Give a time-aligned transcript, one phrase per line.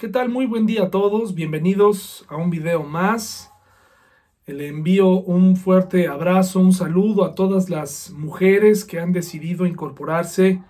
[0.00, 0.30] ¿Qué tal?
[0.30, 1.34] Muy buen día a todos.
[1.34, 3.52] Bienvenidos a un video más.
[4.46, 10.62] Le envío un fuerte abrazo, un saludo a todas las mujeres que han decidido incorporarse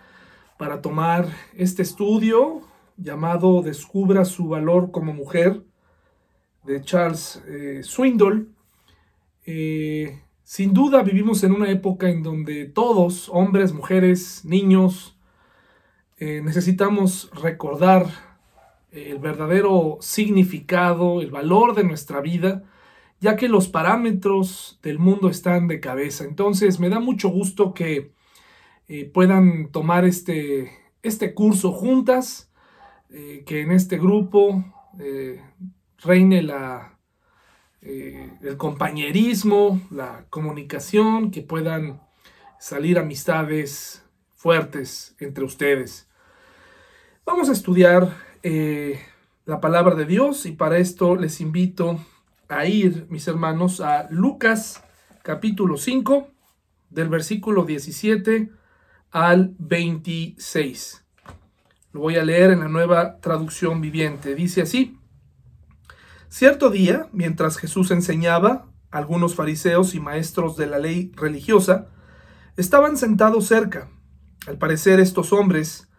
[0.59, 2.63] para tomar este estudio
[2.97, 5.63] llamado Descubra su valor como mujer
[6.65, 8.53] de Charles eh, Swindoll.
[9.47, 15.17] Eh, sin duda vivimos en una época en donde todos, hombres, mujeres, niños,
[16.19, 18.30] eh, necesitamos recordar
[18.93, 22.65] el verdadero significado, el valor de nuestra vida,
[23.21, 26.25] ya que los parámetros del mundo están de cabeza.
[26.25, 28.13] Entonces me da mucho gusto que
[28.89, 32.51] eh, puedan tomar este, este curso juntas,
[33.11, 34.65] eh, que en este grupo
[34.99, 35.41] eh,
[35.99, 36.99] reine la,
[37.83, 42.01] el compañerismo, la comunicación, que puedan
[42.59, 46.09] salir amistades fuertes entre ustedes.
[47.25, 49.01] Vamos a estudiar eh,
[49.45, 52.01] la palabra de Dios y para esto les invito
[52.49, 54.83] a ir, mis hermanos, a Lucas
[55.23, 56.29] capítulo 5,
[56.89, 58.51] del versículo 17
[59.11, 61.05] al 26.
[61.93, 64.35] Lo voy a leer en la nueva traducción viviente.
[64.35, 64.99] Dice así,
[66.29, 71.89] cierto día, mientras Jesús enseñaba, algunos fariseos y maestros de la ley religiosa
[72.57, 73.91] estaban sentados cerca.
[74.47, 75.90] Al parecer estos hombres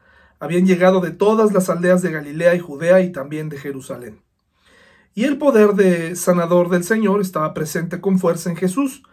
[0.41, 4.23] habían llegado de todas las aldeas de Galilea y Judea y también de Jerusalén.
[5.13, 9.03] Y el poder de sanador del Señor estaba presente con fuerza en Jesús.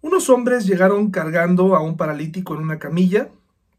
[0.00, 3.28] Unos hombres llegaron cargando a un paralítico en una camilla,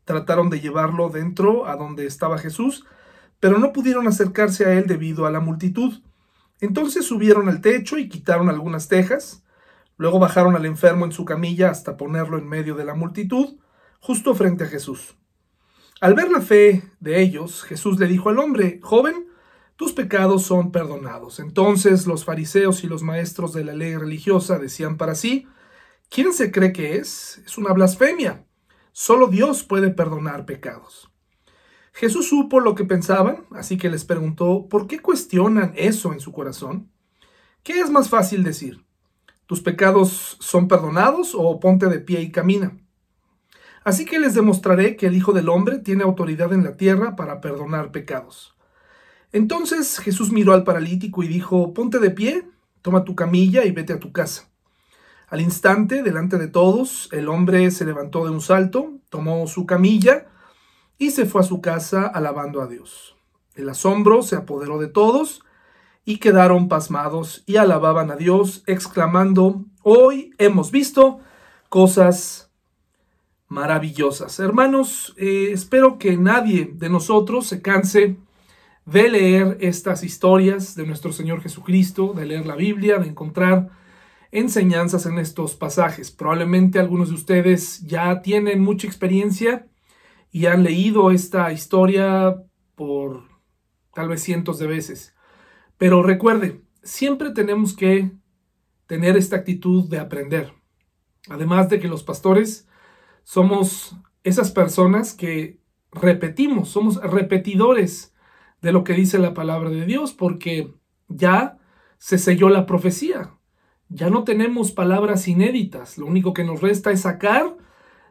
[0.05, 2.85] trataron de llevarlo dentro a donde estaba Jesús,
[3.39, 6.03] pero no pudieron acercarse a él debido a la multitud.
[6.59, 9.43] Entonces subieron al techo y quitaron algunas tejas,
[9.97, 13.58] luego bajaron al enfermo en su camilla hasta ponerlo en medio de la multitud,
[13.99, 15.15] justo frente a Jesús.
[16.02, 19.27] Al ver la fe de ellos, Jesús le dijo al hombre, joven,
[19.75, 21.39] tus pecados son perdonados.
[21.39, 25.47] Entonces los fariseos y los maestros de la ley religiosa decían para sí,
[26.09, 27.39] ¿quién se cree que es?
[27.45, 28.48] Es una blasfemia.
[28.92, 31.11] Solo Dios puede perdonar pecados.
[31.93, 36.31] Jesús supo lo que pensaban, así que les preguntó, ¿por qué cuestionan eso en su
[36.31, 36.92] corazón?
[37.61, 38.83] ¿Qué es más fácil decir?
[39.45, 42.80] ¿Tus pecados son perdonados o ponte de pie y camina?
[43.83, 47.42] Así que les demostraré que el Hijo del Hombre tiene autoridad en la tierra para
[47.42, 48.55] perdonar pecados.
[49.31, 52.47] Entonces Jesús miró al paralítico y dijo, ponte de pie,
[52.81, 54.49] toma tu camilla y vete a tu casa.
[55.30, 60.27] Al instante, delante de todos, el hombre se levantó de un salto, tomó su camilla
[60.97, 63.15] y se fue a su casa alabando a Dios.
[63.55, 65.43] El asombro se apoderó de todos
[66.05, 71.20] y quedaron pasmados y alababan a Dios, exclamando, hoy hemos visto
[71.70, 72.51] cosas
[73.52, 74.39] maravillosas.
[74.39, 78.16] Hermanos, eh, espero que nadie de nosotros se canse
[78.86, 83.70] de leer estas historias de nuestro Señor Jesucristo, de leer la Biblia, de encontrar
[84.32, 86.12] enseñanzas en estos pasajes.
[86.12, 89.68] Probablemente algunos de ustedes ya tienen mucha experiencia
[90.32, 92.42] y han leído esta historia
[92.76, 93.26] por
[93.94, 95.14] tal vez cientos de veces.
[95.78, 98.12] Pero recuerde, siempre tenemos que
[98.88, 100.54] tener esta actitud de aprender.
[101.28, 102.70] Además de que los pastores
[103.31, 105.58] somos esas personas que
[105.93, 108.14] repetimos, somos repetidores
[108.61, 110.73] de lo que dice la palabra de Dios, porque
[111.08, 111.58] ya
[111.97, 113.31] se selló la profecía.
[113.87, 115.97] Ya no tenemos palabras inéditas.
[115.97, 117.55] Lo único que nos resta es sacar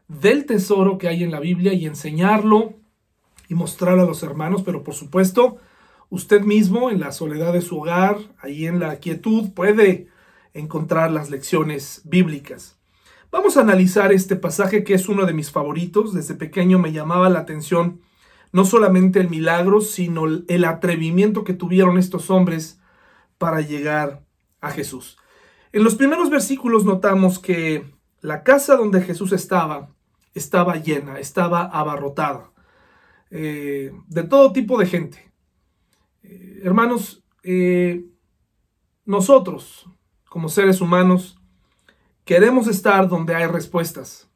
[0.09, 2.73] del tesoro que hay en la Biblia y enseñarlo
[3.47, 5.59] y mostrar a los hermanos, pero por supuesto,
[6.09, 10.09] usted mismo en la soledad de su hogar, ahí en la quietud, puede
[10.55, 12.80] encontrar las lecciones bíblicas.
[13.31, 16.13] Vamos a analizar este pasaje que es uno de mis favoritos.
[16.13, 18.01] Desde pequeño me llamaba la atención
[18.53, 22.81] no solamente el milagro, sino el atrevimiento que tuvieron estos hombres
[23.39, 24.25] para llegar
[24.61, 25.17] a Jesús.
[25.73, 29.91] En los primeros versículos notamos que la casa donde Jesús estaba
[30.35, 32.53] estaba llena, estaba abarrotada,
[33.31, 35.33] eh, de todo tipo de gente.
[36.23, 38.05] Eh, hermanos, eh,
[39.05, 39.89] nosotros,
[40.29, 41.40] como seres humanos,
[42.31, 44.31] Queremos estar donde hay respuestas.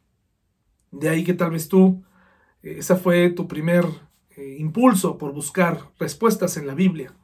[0.91, 2.03] De ahí que tal vez tú,
[2.61, 3.87] eh, esa fue tu primer
[4.31, 7.15] eh, impulso por buscar respuestas en la Biblia.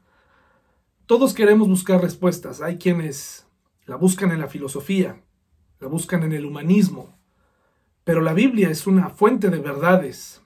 [1.07, 2.63] Todos queremos buscar respuestas.
[2.63, 3.49] Hay quienes
[3.85, 5.21] la buscan en la filosofía,
[5.81, 7.19] la buscan en el humanismo,
[8.05, 10.41] pero la Biblia es una fuente de verdades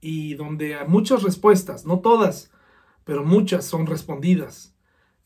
[0.00, 2.50] y donde muchas respuestas, no todas,
[3.04, 4.74] pero muchas son respondidas.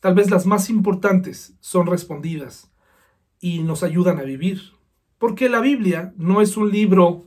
[0.01, 2.70] Tal vez las más importantes son respondidas
[3.41, 4.61] y nos ayudan a vivir.
[5.17, 7.25] Porque la Biblia no es un libro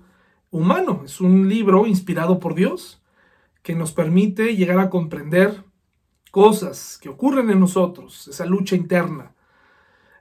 [0.50, 3.02] humano, es un libro inspirado por Dios
[3.62, 5.64] que nos permite llegar a comprender
[6.30, 9.34] cosas que ocurren en nosotros, esa lucha interna.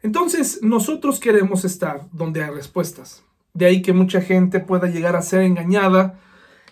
[0.02, 3.24] Entonces, nosotros queremos estar donde hay respuestas.
[3.54, 6.20] De ahí que mucha gente pueda llegar a ser engañada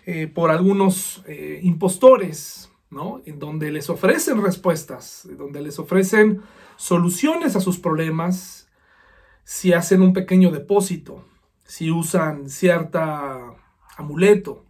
[0.04, 3.22] eh, por algunos eh, impostores, ¿no?
[3.24, 6.42] En donde les ofrecen respuestas, donde les ofrecen
[6.76, 8.61] soluciones a sus problemas
[9.44, 11.24] si hacen un pequeño depósito,
[11.64, 13.54] si usan cierta
[13.96, 14.66] amuleto.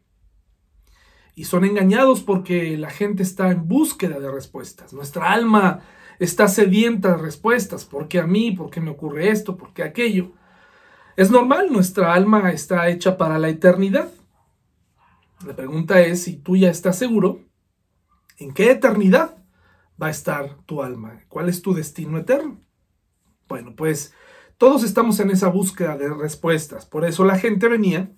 [1.34, 4.92] Y son engañados porque la gente está en búsqueda de respuestas.
[4.92, 5.80] Nuestra alma
[6.18, 7.84] está sedienta de respuestas.
[7.84, 8.52] ¿Por qué a mí?
[8.52, 9.56] ¿Por qué me ocurre esto?
[9.56, 10.32] ¿Por qué aquello?
[11.16, 14.10] Es normal, nuestra alma está hecha para la eternidad.
[15.46, 17.40] La pregunta es si tú ya estás seguro
[18.38, 19.36] en qué eternidad
[20.00, 22.60] va a estar tu alma, cuál es tu destino eterno.
[23.48, 24.14] Bueno, pues
[24.62, 28.12] todos estamos en esa búsqueda de respuestas, por eso la gente venía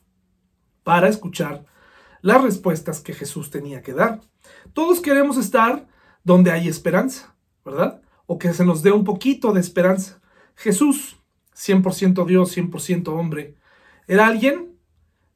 [0.82, 1.64] para escuchar
[2.20, 4.20] las respuestas que Jesús tenía que dar.
[4.74, 5.88] Todos queremos estar
[6.22, 8.02] donde hay esperanza, ¿verdad?
[8.26, 10.20] O que se nos dé un poquito de esperanza.
[10.54, 11.16] Jesús,
[11.56, 13.54] 100% Dios, 100% hombre,
[14.06, 14.78] era alguien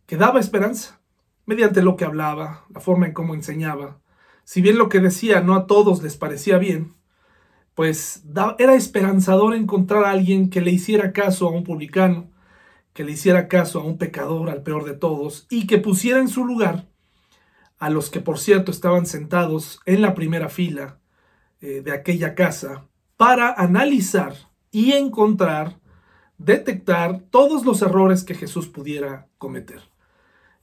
[0.04, 1.00] que daba esperanza
[1.46, 3.98] mediante lo que hablaba, la forma en cómo enseñaba.
[4.44, 6.97] Si bien lo que decía no a todos les parecía bien,
[7.78, 8.24] pues
[8.58, 12.28] era esperanzador encontrar a alguien que le hiciera caso a un publicano,
[12.92, 16.26] que le hiciera caso a un pecador, al peor de todos, y que pusiera en
[16.26, 16.88] su lugar
[17.78, 20.98] a los que, por cierto, estaban sentados en la primera fila
[21.60, 24.34] eh, de aquella casa, para analizar
[24.72, 25.78] y encontrar,
[26.36, 29.82] detectar todos los errores que Jesús pudiera cometer.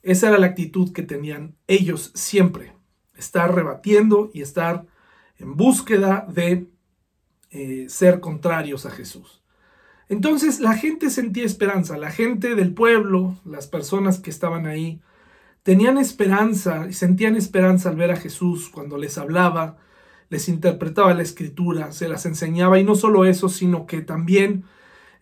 [0.02, 2.74] Esa era la actitud que tenían ellos siempre,
[3.16, 4.86] estar rebatiendo y estar
[5.38, 6.75] en búsqueda de
[7.58, 9.42] eh, ser contrarios a Jesús.
[10.10, 15.00] Entonces la gente sentía esperanza, la gente del pueblo, las personas que estaban ahí,
[15.64, 19.78] tenían esperanza y sentían esperanza al ver a Jesús cuando les hablaba,
[20.28, 24.66] les interpretaba la escritura, se las enseñaba y no solo eso, sino que también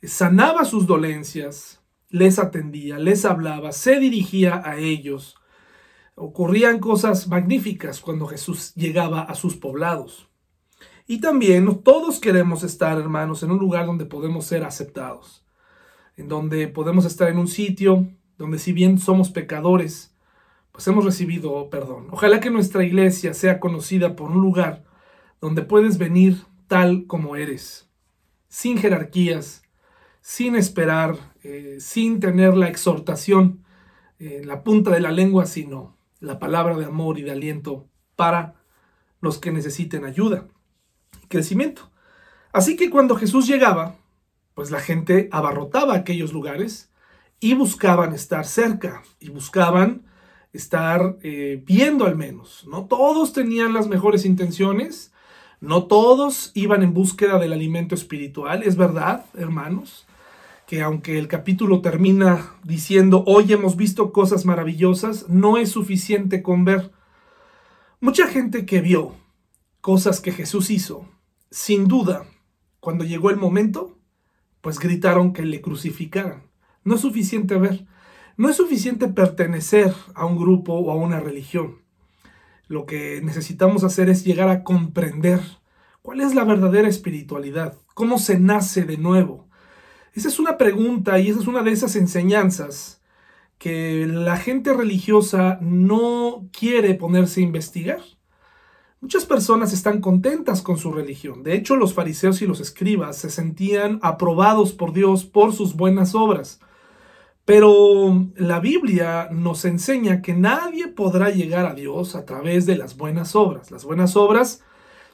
[0.01, 5.36] sanaba sus dolencias, les atendía, les hablaba, se dirigía a ellos.
[6.15, 10.32] Ocurrían cosas magníficas cuando Jesús llegaba a sus poblados.
[11.05, 15.45] Y también todos queremos estar, hermanos, en un lugar donde podemos ser aceptados,
[16.15, 18.07] en donde podemos estar en un sitio
[18.38, 20.15] donde si bien somos pecadores,
[20.71, 22.07] pues hemos recibido perdón.
[22.11, 24.85] Ojalá que nuestra iglesia sea conocida por un lugar
[25.41, 27.89] donde puedes venir tal como eres,
[28.47, 29.63] sin jerarquías,
[30.21, 33.65] sin esperar, eh, sin tener la exhortación
[34.19, 38.55] en la punta de la lengua, sino la palabra de amor y de aliento para
[39.19, 40.47] los que necesiten ayuda
[41.33, 41.89] crecimiento.
[42.53, 43.95] Así que cuando Jesús llegaba,
[44.53, 46.91] pues la gente abarrotaba aquellos lugares
[47.39, 50.03] y buscaban estar cerca y buscaban
[50.53, 52.65] estar eh, viendo al menos.
[52.69, 55.12] No todos tenían las mejores intenciones,
[55.59, 60.06] no todos iban en búsqueda del alimento espiritual, es verdad, hermanos
[60.65, 66.65] que aunque el capítulo termina diciendo, hoy hemos visto cosas maravillosas, no es suficiente con
[66.65, 66.91] ver.
[68.00, 69.13] Mucha gente que vio
[69.81, 71.07] cosas que Jesús hizo,
[71.53, 72.25] sin duda,
[72.79, 74.00] cuando llegó el momento,
[74.61, 76.50] pues gritaron que le crucificaran.
[76.83, 77.85] No es suficiente ver,
[78.35, 81.83] no es suficiente pertenecer a un grupo o a una religión.
[82.67, 85.39] Lo que necesitamos hacer es llegar a comprender
[86.01, 89.48] cuál es la verdadera espiritualidad, cómo se nace de nuevo,
[90.13, 93.01] esa es una pregunta y esa es una de esas enseñanzas
[93.57, 98.00] que la gente religiosa no quiere ponerse a investigar.
[99.03, 101.43] Muchas personas están contentas con su religión.
[101.43, 106.15] De hecho, los fariseos y los escribas se sentían aprobados por Dios por sus buenas
[106.15, 106.62] obras.
[107.43, 112.95] Pero la Biblia nos enseña que nadie podrá llegar a Dios a través de las
[112.95, 113.72] buenas obras.
[113.72, 114.63] Las buenas obras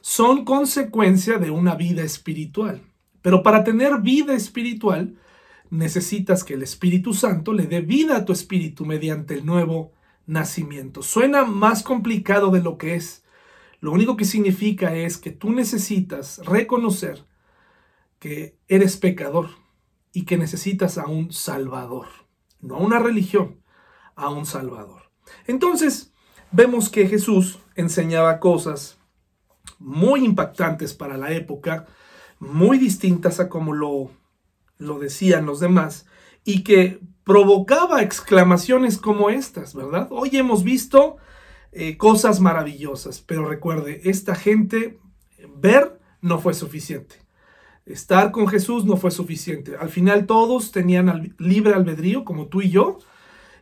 [0.02, 2.82] son consecuencia de una vida espiritual.
[3.22, 5.16] Pero para tener vida espiritual,
[5.68, 9.90] necesitas que el Espíritu Santo le dé vida a tu espíritu mediante el nuevo
[10.26, 11.02] nacimiento.
[11.02, 13.24] Suena más complicado de lo que es.
[13.80, 17.24] Lo único que significa es que tú necesitas reconocer
[18.18, 19.48] que eres pecador
[20.12, 22.06] y que necesitas a un Salvador,
[22.60, 23.62] no a una religión,
[24.16, 25.10] a un Salvador.
[25.46, 26.12] Entonces,
[26.52, 28.98] vemos que Jesús enseñaba cosas
[29.78, 31.86] muy impactantes para la época,
[32.38, 34.10] muy distintas a como lo,
[34.76, 36.06] lo decían los demás
[36.44, 40.08] y que provocaba exclamaciones como estas, ¿verdad?
[40.10, 41.16] Hoy hemos visto
[41.72, 44.98] eh, cosas maravillosas, pero recuerde, esta gente,
[45.56, 47.16] ver no fue suficiente.
[47.86, 49.76] Estar con Jesús no fue suficiente.
[49.76, 52.98] Al final todos tenían libre albedrío, como tú y yo,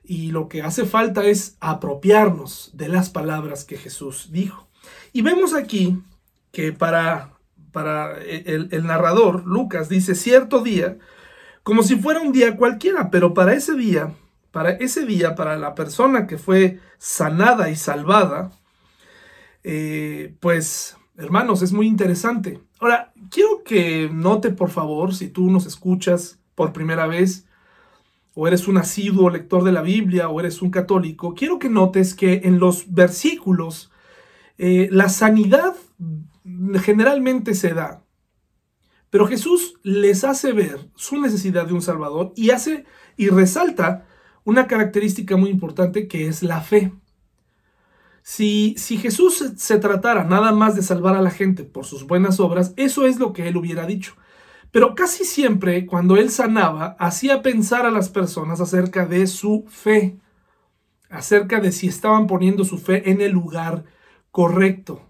[0.02, 4.68] y lo que hace falta es apropiarnos de las palabras que Jesús dijo.
[5.12, 5.98] Y vemos aquí
[6.50, 7.34] que para,
[7.72, 10.98] para el, el narrador, Lucas, dice cierto día,
[11.62, 14.14] como si fuera un día cualquiera, pero para ese día,
[14.50, 18.52] para ese día, para la persona que fue sanada y salvada,
[19.62, 22.60] eh, pues, hermanos, es muy interesante.
[22.80, 27.46] Ahora, quiero que note, por favor, si tú nos escuchas por primera vez,
[28.34, 32.14] o eres un asiduo lector de la Biblia, o eres un católico, quiero que notes
[32.14, 33.90] que en los versículos
[34.58, 35.74] eh, la sanidad
[36.82, 38.04] generalmente se da,
[39.10, 42.84] pero Jesús les hace ver su necesidad de un Salvador y hace
[43.16, 44.06] y resalta
[44.48, 46.90] una característica muy importante que es la fe.
[48.22, 52.40] Si, si Jesús se, tratara nada más de salvar a la gente por sus buenas
[52.40, 54.14] obras, eso es lo que él hubiera dicho.
[54.70, 60.16] Pero casi siempre cuando él sanaba, hacía pensar a las personas acerca de su fe,
[61.10, 63.84] acerca de si estaban poniendo su fe en el lugar
[64.30, 65.02] correcto.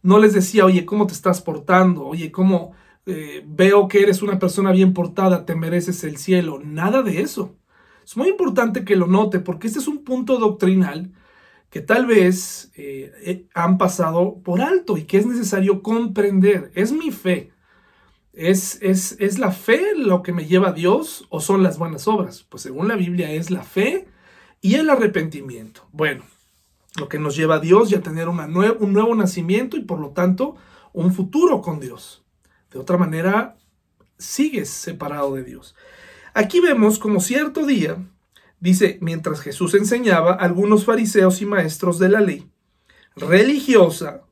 [0.00, 2.06] No les decía, oye, ¿cómo te estás portando?
[2.06, 2.72] Oye, ¿cómo
[3.04, 6.60] eh, veo que eres una persona bien portada, te mereces el cielo?
[6.64, 7.56] Nada de eso.
[8.06, 11.12] Es muy importante que lo note porque este es un punto doctrinal
[11.70, 16.70] que tal vez eh, eh, han pasado por alto y que es necesario comprender.
[16.76, 17.50] ¿Es mi fe?
[18.32, 22.06] ¿Es, ¿Es, es, la fe lo que me lleva a Dios o son las buenas
[22.06, 22.44] obras?
[22.48, 24.06] Pues según la Biblia es la fe
[24.60, 25.88] y el arrepentimiento.
[25.90, 26.22] Bueno,
[26.96, 29.98] lo que nos lleva a Dios y a tener una un nuevo nacimiento y por
[29.98, 30.54] lo tanto
[30.92, 32.24] un futuro con Dios.
[32.70, 33.56] De otra manera,
[34.16, 35.74] sigues separado de Dios.
[36.36, 37.96] Aquí vemos como cierto día
[38.58, 42.50] Dice, mientras Jesús enseñaba, algunos fariseos y maestros de la ley
[43.14, 44.22] religiosa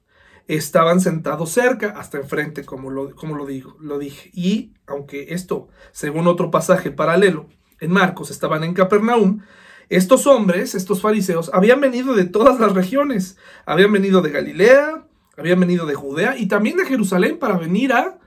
[0.47, 4.31] estaban sentados cerca, hasta enfrente, como lo, como lo, digo, lo dije.
[4.35, 7.49] Y aunque esto, según otro pasaje paralelo,
[7.81, 9.41] en Marcos estaban en Capernaum,
[9.89, 13.37] estos hombres, estos fariseos, habían venido de todas las regiones.
[13.67, 15.07] Habían venido de Galilea,
[15.37, 18.19] habían venido de Judea y también de Jerusalén para venir a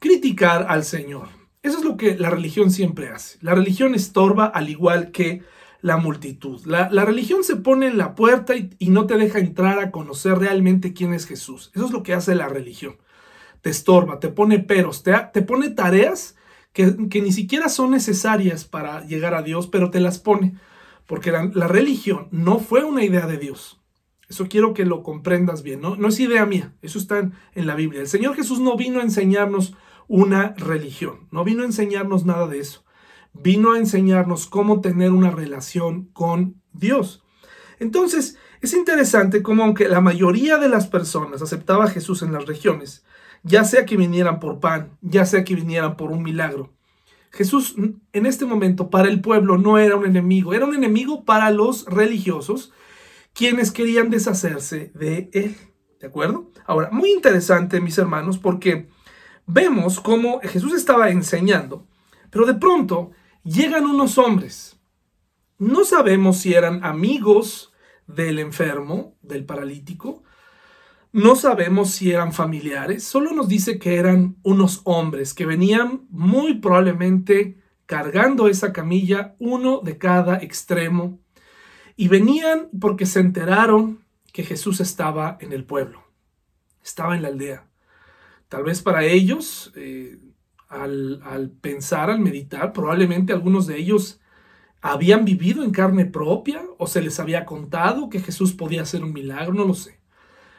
[0.00, 1.37] criticar al Señor.
[1.62, 3.38] Eso es lo que la religión siempre hace.
[3.40, 5.42] La religión estorba al igual que
[5.80, 6.64] la multitud.
[6.66, 10.92] La, religión se pone en la puerta y, no te deja entrar a conocer realmente
[10.92, 11.70] quién es Jesús.
[11.74, 12.96] Eso es lo que hace la religión.
[13.60, 16.36] Te estorba, te pone peros, te, te pone tareas
[16.72, 20.54] que, ni siquiera son necesarias para llegar a Dios, pero te las pone.
[21.06, 23.80] Porque la, la religión no fue una idea de Dios.
[24.28, 25.96] Eso quiero que lo comprendas bien, ¿no?
[25.96, 28.02] No es idea mía, eso está en la Biblia.
[28.02, 29.74] El Señor Jesús no vino a enseñarnos
[30.08, 31.28] una religión.
[31.30, 32.84] No vino a enseñarnos nada de eso.
[33.32, 37.22] Vino a enseñarnos cómo tener una relación con Dios.
[37.78, 42.46] Entonces, es interesante cómo aunque la mayoría de las personas aceptaba a Jesús en las
[42.46, 43.04] regiones,
[43.44, 46.72] ya sea que vinieran por pan, ya sea que vinieran por un milagro,
[47.30, 51.50] Jesús en este momento para el pueblo no era un enemigo, era un enemigo para
[51.50, 52.72] los religiosos,
[53.34, 55.56] quienes querían deshacerse de él.
[56.00, 56.50] ¿De acuerdo?
[56.66, 58.88] Ahora, muy interesante, mis hermanos, porque
[59.48, 61.86] vemos cómo Jesús estaba enseñando,
[62.30, 63.10] pero de pronto
[63.42, 64.78] llegan unos hombres.
[65.58, 67.72] No sabemos si eran amigos
[68.06, 70.22] del enfermo, del paralítico,
[71.12, 76.58] no sabemos si eran familiares, solo nos dice que eran unos hombres que venían muy
[76.58, 81.18] probablemente cargando esa camilla, uno de cada extremo,
[81.96, 86.04] y venían porque se enteraron que Jesús estaba en el pueblo,
[86.84, 87.67] estaba en la aldea.
[88.48, 90.18] Tal vez para ellos, eh,
[90.68, 94.20] al, pensar, al meditar, probablemente algunos de ellos
[94.80, 99.12] habían vivido en carne propia o se les había contado que Jesús podía hacer un
[99.12, 100.00] milagro, no lo sé.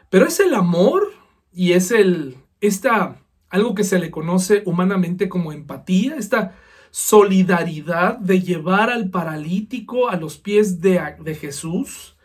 [0.10, 1.12] Pero es el amor
[1.52, 6.56] y es el, esta, algo que se le conoce humanamente como empatía, esta
[6.92, 12.18] solidaridad de llevar al paralítico a los pies de, de Jesús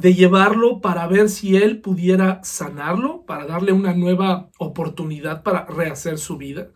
[0.00, 6.18] de llevarlo para ver si él pudiera sanarlo, para darle una nueva oportunidad para rehacer
[6.18, 6.70] su vida.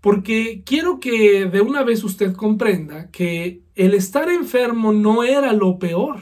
[0.00, 5.78] Porque quiero que de una vez usted comprenda que el estar enfermo no era lo
[5.78, 6.18] peor.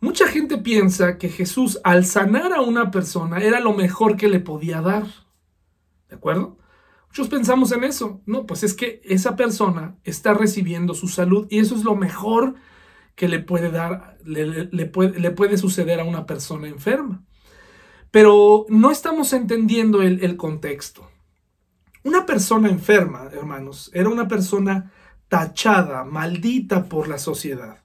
[0.00, 4.40] Mucha gente piensa que Jesús al sanar a una persona era lo mejor que le
[4.40, 5.04] podía dar.
[6.08, 6.56] ¿De acuerdo?
[7.08, 8.22] Muchos pensamos en eso.
[8.24, 12.54] No, pues es que esa persona está recibiendo su salud y eso es lo mejor
[13.18, 17.24] que le puede dar, le, puede, le puede, suceder a una persona enferma.
[18.12, 21.10] Pero no estamos entendiendo el, el contexto.
[22.04, 24.92] Una persona enferma, hermanos, era una persona
[25.26, 27.82] tachada, maldita por la sociedad.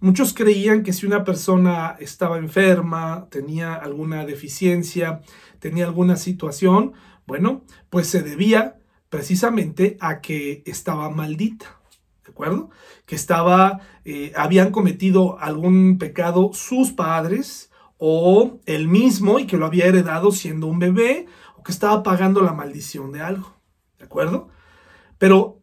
[0.00, 5.22] Muchos creían que si una persona estaba enferma, tenía alguna deficiencia,
[5.60, 6.92] tenía alguna situación,
[7.26, 8.76] bueno, pues se debía
[9.08, 11.80] precisamente a que estaba maldita.
[12.34, 12.70] ¿De acuerdo?
[13.06, 19.66] Que estaba, eh, habían cometido algún pecado sus padres o el mismo y que lo
[19.66, 21.26] había heredado siendo un bebé
[21.56, 23.54] o que estaba pagando la maldición de algo.
[23.98, 24.48] ¿De acuerdo?
[25.18, 25.60] Pero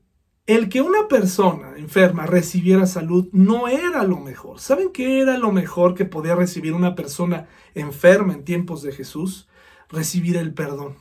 [0.47, 4.61] el que una persona enferma recibiera salud no era lo mejor.
[4.61, 9.49] ¿Saben qué era lo mejor que podía recibir una persona enferma en tiempos de Jesús?
[9.89, 10.95] Recibir el perdón.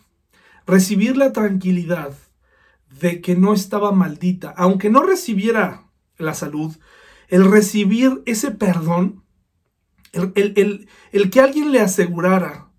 [0.67, 2.13] Recibir la tranquilidad
[2.91, 4.55] de que no estaba maldita.
[4.57, 6.77] Aunque no recibiera la salud,
[7.29, 9.25] el recibir ese perdón,
[10.13, 12.71] el, el que alguien le asegurara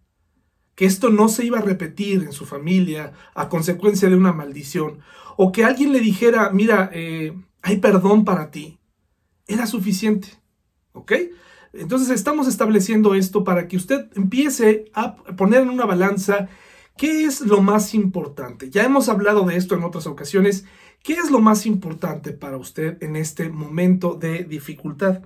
[0.76, 5.00] que esto no se iba a repetir en su familia a consecuencia de una maldición,
[5.38, 8.80] o que alguien le dijera, mira, eh, hay perdón para ti,
[9.48, 10.28] era suficiente.
[10.94, 11.14] ¿Ok?
[11.74, 16.50] Entonces estamos estableciendo esto para que usted empiece a poner en una balanza
[17.02, 18.70] qué es lo más importante.
[18.70, 20.66] Ya hemos hablado de esto en otras ocasiones.
[21.02, 25.24] ¿Qué es lo más importante para usted en este momento de dificultad?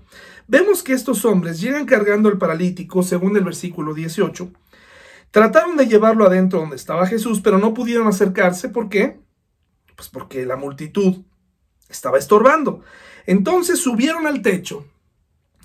[0.47, 4.49] Vemos que estos hombres llegan cargando al paralítico, según el versículo 18.
[5.31, 8.69] Trataron de llevarlo adentro donde estaba Jesús, pero no pudieron acercarse.
[8.69, 9.19] ¿Por qué?
[9.97, 11.23] Pues porque la multitud
[11.89, 12.83] estaba estorbando.
[13.25, 14.85] Entonces subieron al techo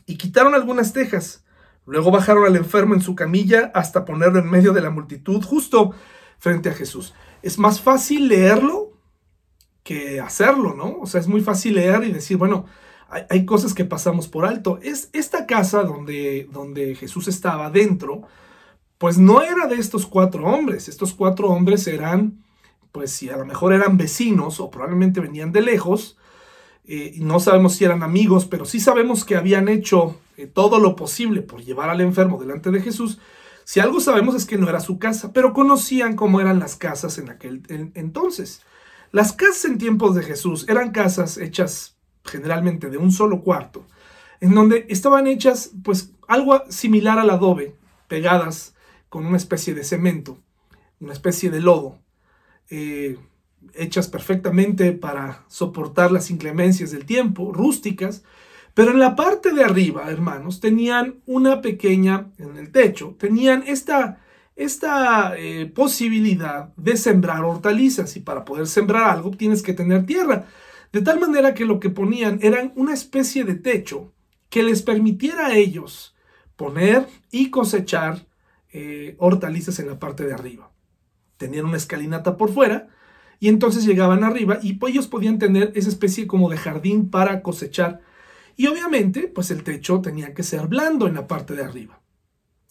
[0.07, 1.45] y quitaron algunas tejas.
[1.91, 5.93] Luego bajaron al enfermo en su camilla hasta ponerlo en medio de la multitud, justo
[6.39, 7.15] frente a Jesús.
[7.43, 8.93] Es más fácil leerlo
[9.83, 10.99] que hacerlo, ¿no?
[11.01, 12.67] O sea, es muy fácil leer y decir, bueno,
[13.29, 14.79] hay, cosas que pasamos por alto.
[14.83, 18.23] Es esta casa donde, donde Jesús estaba dentro,
[18.99, 20.89] pues no era de estos cuatro hombres.
[20.89, 22.45] Estos cuatro hombres eran
[22.93, 26.17] pues si a lo mejor eran vecinos o probablemente venían de lejos,
[26.85, 30.17] eh, no sabemos si eran amigos, pero sí sabemos que habían hecho
[30.47, 33.19] todo lo posible por llevar al enfermo delante de Jesús.
[33.65, 37.19] Si algo sabemos es que no era su casa, pero conocían cómo eran las casas
[37.19, 37.63] en aquel
[37.95, 38.63] entonces.
[39.13, 43.87] Las casas en tiempos de Jesús eran casas hechas generalmente de un solo cuarto,
[44.41, 47.77] en donde estaban hechas pues algo similar al adobe,
[48.09, 48.75] pegadas
[49.09, 50.39] con una especie de cemento,
[51.01, 51.99] una especie de lodo,
[52.71, 53.19] eh,
[53.75, 58.23] hechas perfectamente para soportar las inclemencias del tiempo, rústicas,
[58.81, 64.21] pero en la parte de arriba, hermanos, tenían una pequeña, en el techo, tenían esta,
[64.57, 70.47] esta eh, posibilidad de sembrar hortalizas y para poder sembrar algo tienes que tener tierra.
[70.93, 74.15] De tal manera que lo que ponían eran una especie de techo
[74.49, 76.17] que les permitiera a ellos
[76.57, 78.25] poner y cosechar
[78.73, 80.71] eh, hortalizas en la parte de arriba
[81.37, 82.89] tenían una escalinata por fuera
[83.41, 88.01] y entonces llegaban arriba y ellos podían tener esa especie como de jardín para cosechar.
[88.57, 92.01] Y obviamente, pues el techo tenía que ser blando en la parte de arriba.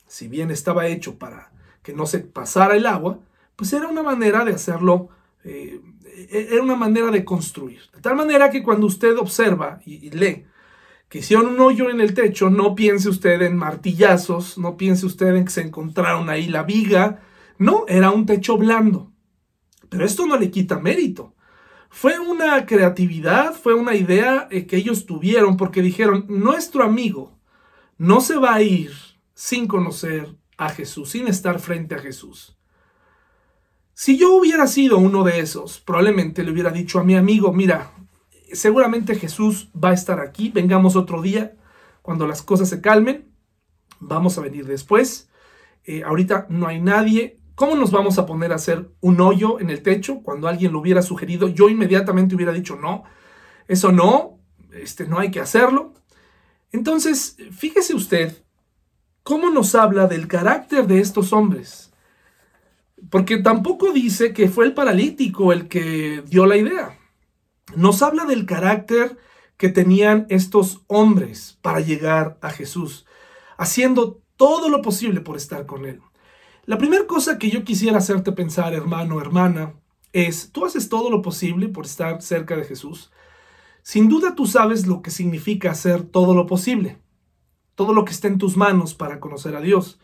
[0.07, 1.51] Si bien estaba hecho para
[1.83, 3.19] que no se pasara el agua,
[3.55, 5.09] pues era una manera de hacerlo,
[5.43, 5.81] eh,
[6.29, 7.81] era una manera de construir.
[7.93, 10.45] De tal manera que cuando usted observa y, y lee
[11.09, 15.35] que hicieron un hoyo en el techo, no piense usted en martillazos, no piense usted
[15.35, 17.21] en que se encontraron ahí la viga,
[17.57, 19.11] no, era un techo blando.
[19.89, 21.33] Pero esto no le quita mérito.
[21.89, 27.37] Fue una creatividad, fue una idea eh, que ellos tuvieron porque dijeron, nuestro amigo
[27.97, 28.91] no se va a ir
[29.33, 32.55] sin conocer a Jesús, sin estar frente a Jesús.
[33.93, 37.91] Si yo hubiera sido uno de esos, probablemente le hubiera dicho a mi amigo, mira,
[38.53, 41.57] seguramente Jesús va a estar aquí, vengamos otro día,
[42.01, 43.29] cuando las cosas se calmen,
[43.99, 45.29] vamos a venir después.
[45.83, 49.69] Eh, ahorita no hay nadie, ¿Cómo nos vamos a poner a hacer un hoyo en
[49.69, 51.49] el techo cuando alguien lo hubiera sugerido?
[51.49, 53.03] Yo inmediatamente hubiera dicho no,
[53.67, 54.39] eso no,
[54.71, 55.93] este, no hay que hacerlo.
[56.71, 58.45] Entonces, fíjese usted
[59.23, 61.91] cómo nos habla del carácter de estos hombres.
[63.09, 66.97] Porque tampoco dice que fue el paralítico el que dio la idea.
[67.75, 69.17] Nos habla del carácter
[69.57, 73.05] que tenían estos hombres para llegar a Jesús,
[73.57, 75.99] haciendo todo lo posible por estar con él.
[76.69, 79.73] La primera cosa que yo quisiera hacerte pensar, hermano, hermana,
[80.13, 83.11] es, tú haces todo lo posible por estar cerca de Jesús.
[83.81, 87.01] Sin duda tú sabes lo que significa hacer todo lo posible,
[87.73, 89.99] todo lo que está en tus manos para conocer a Dios,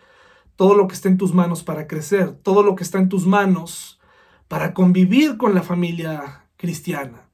[0.55, 3.27] todo lo que está en tus manos para crecer, todo lo que está en tus
[3.27, 3.99] manos
[4.47, 7.29] para convivir con la familia cristiana.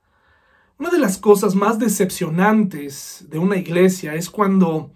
[0.77, 4.91] Una de las cosas más decepcionantes de una iglesia es cuando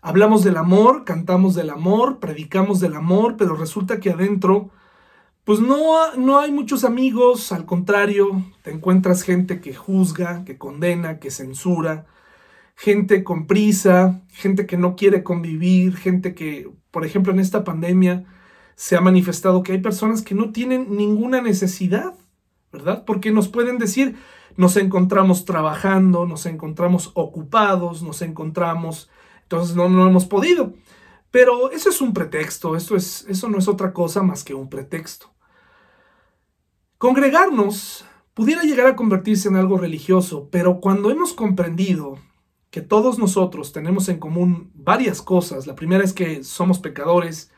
[0.00, 4.70] hablamos del amor, cantamos del amor, predicamos del amor, pero resulta que adentro,
[5.44, 11.18] pues no, no hay muchos amigos, al contrario, te encuentras gente que juzga, que condena,
[11.18, 12.06] que censura,
[12.76, 18.24] gente con prisa, gente que no quiere convivir, gente que, por ejemplo, en esta pandemia
[18.76, 22.14] se ha manifestado que hay personas que no tienen ninguna necesidad,
[22.72, 23.04] ¿verdad?
[23.04, 24.16] Porque nos pueden decir,
[24.56, 29.10] nos encontramos trabajando, nos encontramos ocupados, nos encontramos
[29.48, 30.74] entonces no, no hemos podido.
[31.30, 35.32] Pero eso es un pretexto, es, eso no es otra cosa más que un pretexto.
[36.98, 42.18] Congregarnos pudiera llegar a convertirse en algo religioso, pero cuando hemos comprendido
[42.70, 47.50] que todos nosotros tenemos en común varias cosas, la primera es que somos pecadores,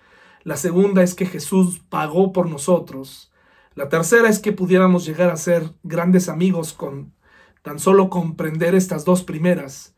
[0.45, 3.33] la segunda es que Jesús pagó por nosotros,
[3.75, 7.15] la tercera es que pudiéramos llegar a ser grandes amigos con
[7.63, 9.95] tan solo comprender estas dos primeras,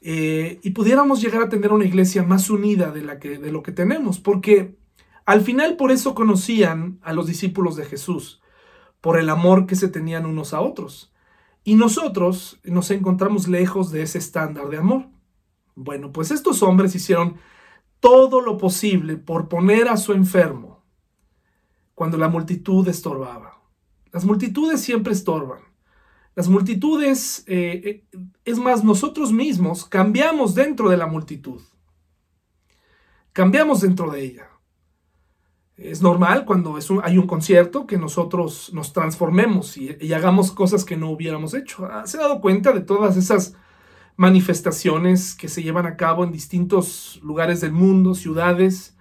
[0.00, 3.62] eh, y pudiéramos llegar a tener una iglesia más unida de, la que, de lo
[3.62, 4.76] que tenemos, porque
[5.26, 8.40] al final por eso conocían a los discípulos de Jesús,
[9.00, 11.12] por el amor que se tenían unos a otros.
[11.62, 15.08] Y nosotros nos encontramos lejos de ese estándar de amor.
[15.74, 17.36] Bueno, pues estos hombres hicieron
[18.00, 20.82] todo lo posible por poner a su enfermo
[21.94, 23.60] cuando la multitud estorbaba.
[24.10, 25.60] Las multitudes siempre estorban.
[26.40, 31.60] Las multitudes, eh, eh, es más, nosotros mismos cambiamos dentro de la multitud.
[33.34, 34.48] Cambiamos dentro de ella.
[35.76, 40.86] Es normal cuando es hay un concierto que nosotros nos transformemos y, y, hagamos cosas
[40.86, 41.84] que no hubiéramos hecho.
[41.84, 43.54] Ah, ¿Se ha dado cuenta de todas esas
[44.16, 48.96] manifestaciones que se llevan a cabo en distintos lugares del mundo, ciudades,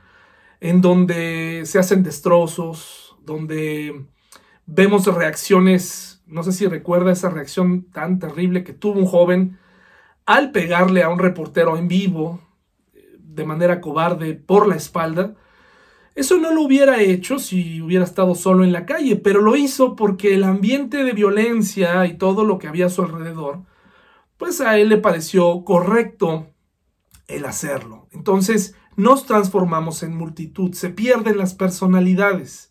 [0.60, 4.06] en donde se hacen destrozos, donde
[4.66, 9.58] vemos reacciones no sé si recuerda esa reacción tan terrible que tuvo un joven
[10.26, 12.40] al pegarle a un reportero en vivo
[13.18, 15.36] de manera cobarde por la espalda.
[16.16, 19.96] Eso no lo hubiera hecho si hubiera estado solo en la calle, pero lo hizo
[19.96, 23.64] porque el ambiente de violencia y todo lo que había a su alrededor,
[24.38, 26.48] pues a él le pareció correcto
[27.28, 28.08] el hacerlo.
[28.12, 32.69] Entonces nos transformamos en multitud, se pierden las personalidades.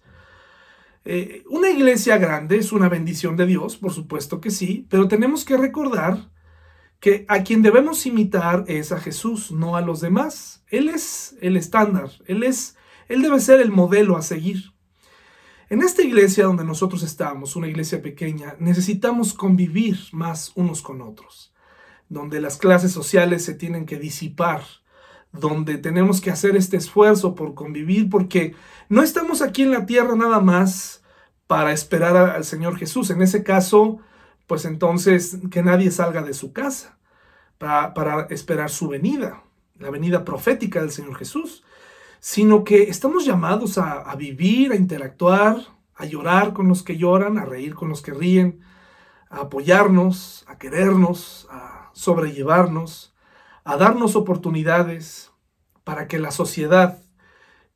[1.11, 5.47] Eh, una iglesia grande es una bendición de Dios, por supuesto que sí, pero tenemos
[5.47, 6.29] que recordar
[7.01, 10.63] que a quien debemos imitar es a Jesús, no a los demás.
[10.69, 12.77] Él es el estándar, él es
[13.09, 14.75] él debe ser el modelo a seguir.
[15.71, 21.55] En esta iglesia donde nosotros estamos, una iglesia pequeña, necesitamos convivir más unos con otros,
[22.11, 24.61] donde las clases sociales se tienen que disipar,
[25.33, 28.55] donde tenemos que hacer este esfuerzo por convivir, porque
[28.89, 31.03] no estamos aquí en la tierra nada más
[31.47, 33.11] para esperar al Señor Jesús.
[33.11, 33.99] En ese caso,
[34.47, 36.99] pues entonces que nadie salga de su casa
[37.59, 39.43] para, esperar su venida,
[39.79, 41.65] la venida profética del Señor Jesús,
[42.21, 45.57] sino que estamos llamados a, a vivir, a interactuar,
[45.95, 48.61] a llorar con los que lloran, a reír con los que ríen,
[49.31, 53.15] a apoyarnos, a querernos, a sobrellevarnos,
[53.65, 55.31] a darnos oportunidades
[55.85, 57.03] para que la sociedad,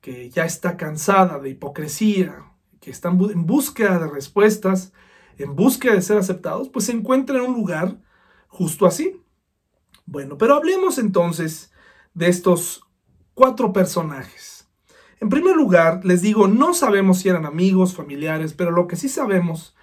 [0.01, 2.45] que ya está cansada de hipocresía,
[2.81, 4.92] que está en búsqueda de respuestas,
[5.38, 7.97] en búsqueda de ser aceptados, pues se encuentre en un lugar
[8.49, 9.23] justo así.
[10.05, 11.73] Bueno, pero hablemos entonces
[12.14, 12.87] de estos
[13.35, 14.68] cuatro personajes.
[15.21, 19.09] En primer lugar, les digo, no sabemos si eran amigos, familiares, pero lo que sí
[19.09, 19.77] sabemos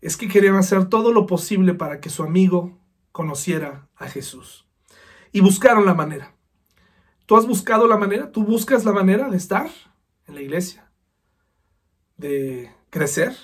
[0.00, 2.78] es que querían hacer todo lo posible para que su amigo
[3.12, 4.67] conociera a Jesús
[5.32, 6.34] y buscaron la manera.
[7.26, 8.32] ¿Tú has buscado la manera?
[8.32, 9.68] ¿Tú buscas la manera de estar
[10.26, 10.90] en la iglesia?
[12.16, 13.36] ¿De crecer?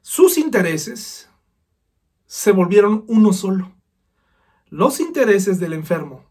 [0.00, 1.30] Sus intereses
[2.26, 3.72] se volvieron uno solo.
[4.68, 6.24] Los intereses del enfermo,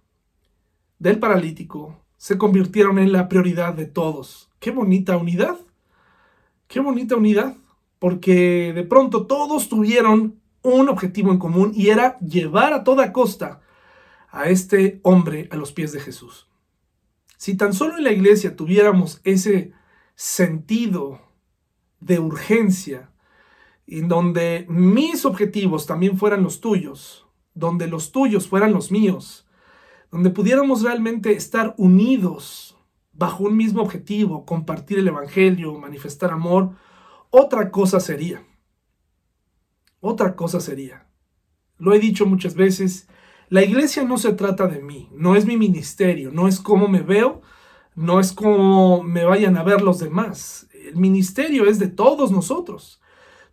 [0.99, 4.49] del paralítico, se convirtieron en la prioridad de todos.
[4.59, 5.57] Qué bonita unidad.
[6.67, 7.55] Qué bonita unidad.
[7.97, 13.61] Porque de pronto todos tuvieron un objetivo en común y era llevar a toda costa
[14.32, 16.48] a este hombre a los pies de Jesús.
[17.38, 19.74] Si tan solo en la iglesia tuviéramos ese
[20.15, 21.22] sentido
[22.00, 23.12] de urgencia,
[23.88, 29.48] en donde mis objetivos también fueran los tuyos, donde los tuyos fueran los míos,
[30.12, 32.78] donde pudiéramos realmente estar unidos
[33.13, 36.76] bajo un mismo objetivo, compartir el Evangelio, manifestar amor,
[37.30, 38.44] otra cosa sería.
[40.00, 41.08] Otra cosa sería.
[41.78, 43.08] Lo he dicho muchas veces,
[43.51, 47.01] la iglesia no se trata de mí, no es mi ministerio, no es cómo me
[47.01, 47.41] veo,
[47.95, 50.69] no es cómo me vayan a ver los demás.
[50.73, 53.01] El ministerio es de todos nosotros.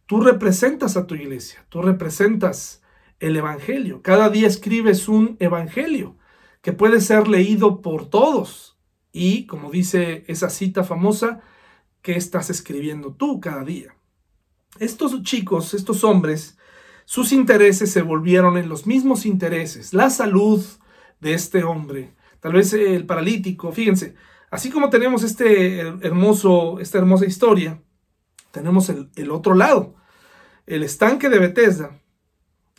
[0.07, 2.81] Tú representas a tu iglesia, tú representas
[3.19, 4.01] el Evangelio.
[4.01, 6.17] Cada día escribes un Evangelio
[6.63, 8.79] que puede ser leído por todos.
[9.11, 11.41] Y, como dice esa cita famosa,
[12.03, 13.97] ¿qué estás escribiendo tú cada día?
[14.79, 16.57] Estos chicos, estos hombres,
[17.09, 19.95] sus intereses se volvieron en los mismos intereses.
[19.95, 20.63] La salud
[21.21, 24.15] de este hombre, tal vez el paralítico, fíjense,
[24.51, 27.81] así como tenemos este hermoso, esta hermosa historia,
[28.51, 29.95] tenemos el, el otro lado,
[30.67, 31.99] el estanque de Bethesda,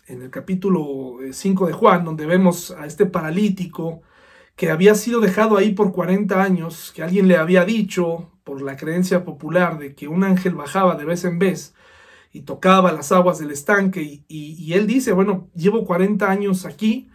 [0.05, 4.03] en el capítulo 5 de Juan, donde vemos a este paralítico
[4.55, 8.77] que había sido dejado ahí por 40 años, que alguien le había dicho, por la
[8.77, 11.73] creencia popular, de que un ángel bajaba de vez en vez
[12.31, 17.09] y tocaba las aguas del estanque, y, él dice, bueno, llevo 40 años aquí,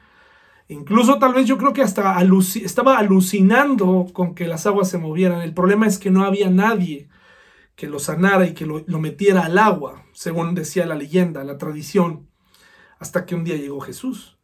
[0.68, 2.20] incluso tal vez yo creo que hasta
[2.62, 7.08] estaba alucinando con que las aguas se movieran, el problema es que no había nadie
[7.76, 11.58] que lo sanara y que lo, lo metiera al agua, según decía la leyenda, la
[11.58, 12.28] tradición,
[12.98, 14.38] hasta que un día llegó Jesús.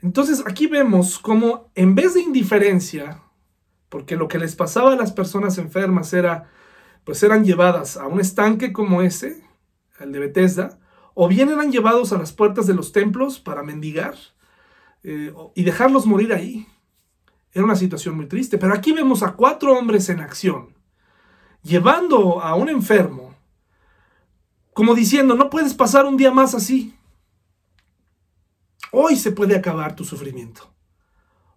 [0.00, 3.22] Entonces aquí vemos cómo en vez de indiferencia,
[3.88, 6.50] porque lo que les pasaba a las personas enfermas era,
[7.04, 9.47] pues eran llevadas a un estanque como ese,
[10.00, 10.78] el de Bethesda,
[11.14, 14.16] o bien eran llevados a las puertas de los templos para mendigar
[15.02, 16.66] eh, y dejarlos morir ahí.
[17.52, 20.74] Era una situación muy triste, pero aquí vemos a cuatro hombres en acción,
[21.62, 23.34] llevando a un enfermo,
[24.72, 26.94] como diciendo, no puedes pasar un día más así.
[28.92, 30.72] Hoy se puede acabar tu sufrimiento.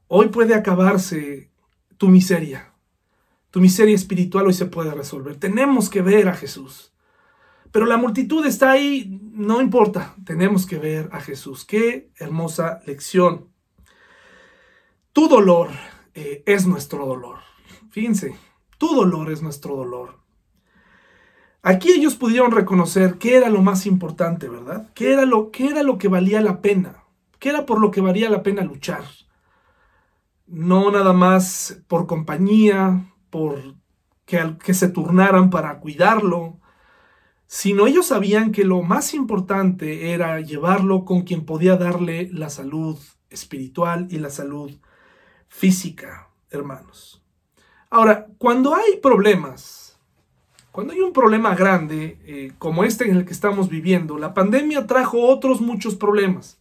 [0.08, 1.52] Hoy puede acabarse
[1.98, 2.74] tu miseria.
[3.52, 5.38] Tu miseria espiritual hoy se puede resolver.
[5.38, 6.92] Tenemos que ver a Jesús.
[7.72, 11.66] Pero la multitud está ahí, no importa, tenemos que ver a Jesús.
[11.66, 13.48] Qué hermosa lección.
[15.14, 15.70] Tu dolor
[16.14, 17.40] eh, es nuestro dolor.
[17.90, 18.36] Fíjense,
[18.78, 20.20] tu dolor es nuestro dolor.
[21.64, 24.90] Aquí ellos pudieron reconocer qué era lo más importante, ¿verdad?
[24.94, 27.02] ¿Qué era lo, qué que valía la pena?
[27.42, 29.04] que era por lo que valía la pena luchar.
[30.46, 33.60] No nada más por compañía, por
[34.26, 36.60] que, que se turnaran para cuidarlo,
[37.54, 42.98] sino ellos sabían que lo más importante era llevarlo con quien podía darle la salud
[43.30, 44.72] espiritual y la salud
[45.50, 47.22] física, hermanos.
[47.90, 50.00] Ahora, cuando hay problemas,
[50.72, 54.88] cuando hay un problema grande eh, como este en el que estamos viviendo, la pandemia
[54.88, 56.58] trajo otros muchos problemas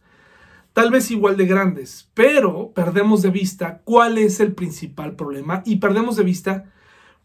[0.73, 5.77] tal vez igual de grandes, pero perdemos de vista cuál es el principal problema y
[5.77, 6.71] perdemos de vista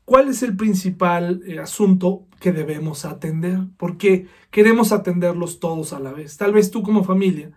[0.06, 6.12] cuál es el principal eh, asunto que debemos atender, porque queremos atenderlos todos a la
[6.12, 6.38] vez.
[6.38, 7.50] Tal vez tú como familia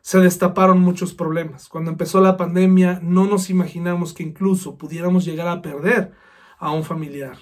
[0.00, 1.68] se destaparon muchos problemas.
[1.68, 6.12] Cuando empezó la pandemia no nos imaginamos que incluso pudiéramos llegar a perder
[6.58, 7.36] a un familiar.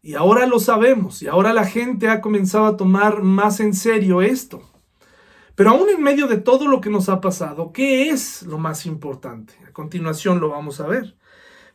[0.00, 4.22] Y ahora lo sabemos y ahora la gente ha comenzado a tomar más en serio
[4.22, 4.62] esto.
[5.54, 8.86] Pero aún en medio de todo lo que nos ha pasado, ¿qué es lo más
[8.86, 9.54] importante?
[9.68, 11.16] A continuación lo vamos a ver.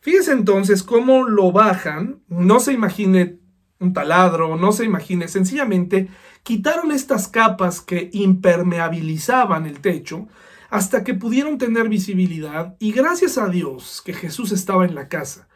[0.08, 3.40] Fíjese entonces cómo lo bajan, no se imagine
[3.78, 6.08] un taladro, no se imagine, sencillamente
[6.42, 10.26] quitaron estas capas que impermeabilizaban el techo
[10.70, 15.46] hasta que pudieron tener visibilidad y gracias a Dios que Jesús estaba en la casa.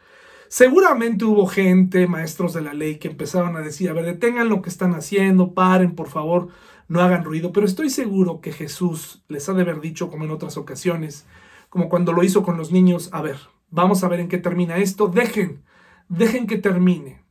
[0.49, 4.61] Seguramente hubo gente, maestros de la ley, que empezaban a decir, a ver, detengan lo
[4.61, 6.49] que están haciendo, paren, por favor,
[6.87, 10.29] no hagan ruido, pero estoy seguro que Jesús les ha de haber dicho, como en
[10.29, 11.25] otras ocasiones,
[11.69, 13.37] como cuando lo hizo con los niños, a ver,
[13.73, 15.63] vamos a ver en qué termina esto, dejen,
[16.07, 17.23] dejen que termine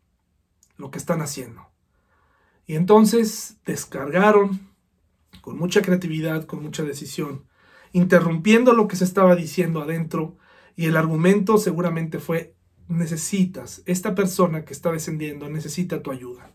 [0.77, 1.69] lo que están haciendo.
[2.67, 4.73] Y entonces descargaron
[5.41, 7.47] con mucha creatividad, con mucha decisión,
[7.93, 10.37] interrumpiendo lo que se estaba diciendo adentro,
[10.75, 12.57] y el argumento seguramente fue,
[12.89, 16.51] necesitas, esta persona que está descendiendo necesita tu ayuda.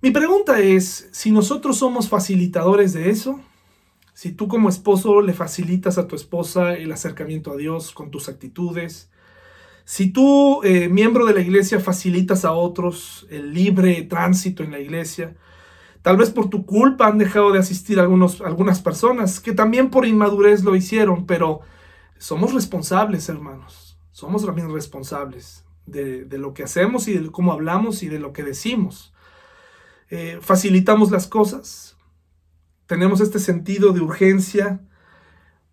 [0.00, 3.40] Mi pregunta es, si nosotros somos facilitadores de eso,
[4.20, 8.28] si tú como esposo le facilitas a tu esposa el acercamiento a Dios con tus
[8.28, 9.08] actitudes,
[9.86, 14.78] si tú, eh, miembro de la iglesia, facilitas a otros el libre tránsito en la
[14.78, 15.38] iglesia,
[16.02, 20.04] tal vez por tu culpa han dejado de asistir algunos, algunas personas que también por
[20.04, 21.60] inmadurez lo hicieron, pero
[22.18, 28.02] somos responsables, hermanos, somos también responsables de, de lo que hacemos y de cómo hablamos
[28.02, 29.14] y de lo que decimos.
[30.10, 31.89] Eh, facilitamos las cosas,
[32.90, 34.80] tenemos este sentido de urgencia.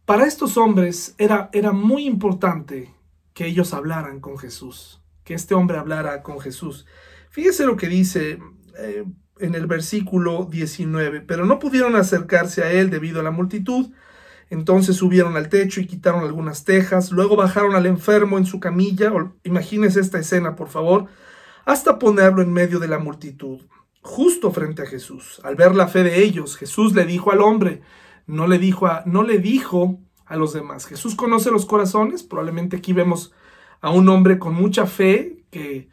[0.06, 2.94] Para estos hombres era, era muy importante
[3.34, 6.86] que ellos hablaran con Jesús, que este hombre hablara con Jesús.
[7.32, 8.38] Fíjese lo que dice
[8.78, 9.04] eh,
[9.40, 13.92] en el versículo 19, pero no pudieron acercarse a él debido a la multitud.
[14.52, 19.12] Entonces subieron al techo y quitaron algunas tejas, luego bajaron al enfermo en su camilla,
[19.44, 21.08] imagínese esta escena por favor,
[21.66, 23.62] hasta ponerlo en medio de la multitud
[24.08, 25.42] justo frente a Jesús.
[25.44, 27.82] Al ver la fe de ellos, Jesús le dijo al hombre,
[28.26, 30.86] no le dijo a, no le dijo a los demás.
[30.86, 33.34] Jesús conoce los corazones, probablemente aquí vemos
[33.82, 35.90] a un hombre con mucha fe que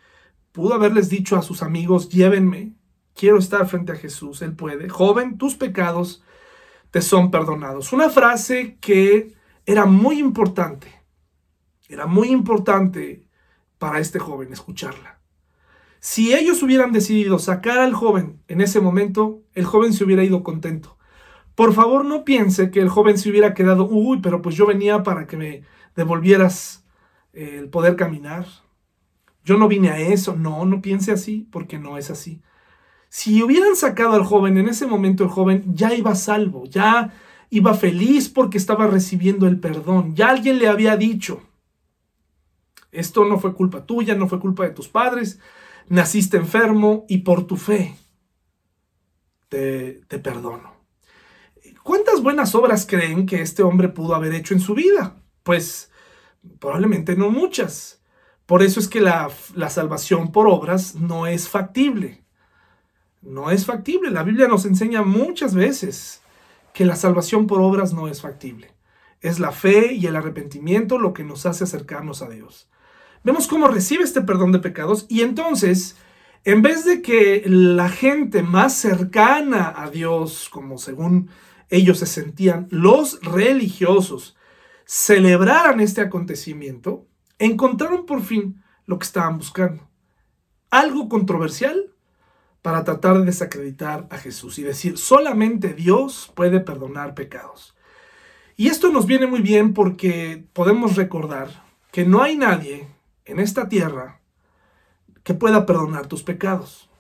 [0.53, 2.77] pudo haberles dicho a sus amigos, llévenme,
[3.15, 4.89] quiero estar frente a Jesús, Él puede.
[4.89, 6.23] Joven, tus pecados
[6.93, 7.93] te son perdonados.
[7.93, 9.35] Una frase que
[9.67, 11.03] era muy importante,
[11.89, 13.29] era muy importante
[13.79, 15.21] para este joven escucharla.
[16.05, 20.43] Si ellos hubieran decidido sacar al joven en ese momento, el joven se hubiera ido
[20.43, 20.99] contento.
[21.55, 25.03] Por favor, no piense que el joven se hubiera quedado, uy, pero pues yo venía
[25.03, 25.63] para que me
[25.97, 26.85] devolvieras
[27.33, 28.45] eh, el poder caminar.
[29.47, 32.43] Yo no vine a eso, no, no piense así, porque no es así.
[33.09, 37.15] Si hubieran sacado al joven en ese momento, el joven ya iba salvo, ya
[37.49, 41.41] iba feliz porque estaba recibiendo el perdón, ya alguien le había dicho,
[42.93, 45.41] esto no fue culpa tuya, no fue culpa de tus padres,
[45.89, 47.97] naciste enfermo y por tu fe
[49.49, 50.75] te, te perdono.
[51.83, 55.17] ¿Cuántas buenas obras creen que este hombre pudo haber hecho en su vida?
[55.43, 55.91] Pues
[56.59, 58.01] probablemente no muchas.
[58.47, 62.25] Por eso es que la, la, salvación por obras no es factible.
[63.23, 64.11] No es factible.
[64.11, 66.23] La Biblia nos enseña muchas veces
[66.73, 68.75] que la salvación por obras no es factible.
[69.21, 72.69] Es la fe y el arrepentimiento lo que nos hace acercarnos a Dios.
[73.25, 75.97] Vemos cómo recibe este perdón de pecados y entonces,
[76.45, 81.31] en vez de que la gente más cercana a Dios, como según
[81.71, 84.37] ellos se sentían, los religiosos,
[84.85, 87.09] celebraran este acontecimiento,
[87.39, 89.89] encontraron por fin lo que estaban buscando.
[90.71, 91.95] Algo controversial
[92.61, 97.75] para tratar de desacreditar a Jesús y decir, solamente Dios puede perdonar pecados.
[98.55, 102.94] Y esto nos viene muy bien porque podemos recordar que no hay nadie
[103.25, 104.21] en esta tierra
[105.23, 106.91] que pueda perdonar tus pecados.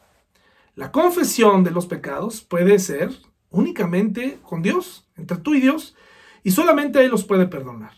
[0.75, 3.11] La confesión de los pecados puede ser
[3.51, 5.95] únicamente con Dios, entre tú y Dios,
[6.43, 7.93] y solamente Él los puede perdonar.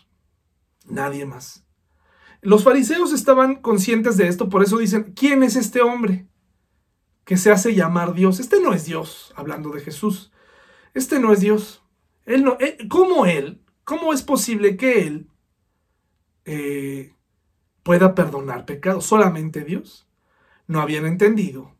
[0.85, 1.65] Nadie más.
[2.41, 6.27] Los fariseos estaban conscientes de esto, por eso dicen, ¿quién es este hombre
[7.25, 8.39] que se hace llamar Dios?
[8.39, 10.31] Este no es Dios, hablando de Jesús.
[10.93, 11.83] Este no es Dios.
[12.25, 12.57] Él no,
[12.89, 13.61] ¿Cómo Él?
[13.83, 15.29] ¿Cómo es posible que Él
[16.45, 17.16] eh,
[17.87, 19.05] pueda perdonar pecados?
[19.05, 20.05] Solamente Dios.
[20.67, 21.73] No habían entendido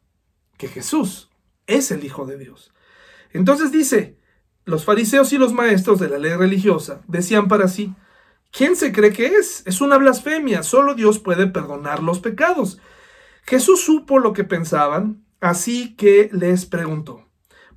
[0.58, 1.30] que Jesús
[1.66, 2.72] es el Hijo de Dios.
[3.34, 4.18] Entonces dice,
[4.64, 7.94] los fariseos y los maestros de la ley religiosa decían para sí,
[8.52, 9.64] ¿quién se cree que es?
[9.66, 12.80] Es una blasfemia, solo Dios puede perdonar los pecados.
[13.44, 17.28] Jesús supo lo que pensaban, así que les preguntó,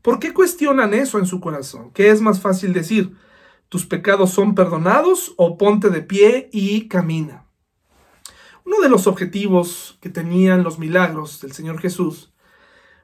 [0.02, 1.90] ¿por qué cuestionan eso en su corazón?
[1.94, 3.16] ¿Qué es más fácil decir?
[3.68, 7.49] ¿Tus pecados son perdonados o ponte de pie y camina?
[8.70, 12.30] Uno de los objetivos que tenían los milagros del Señor Jesús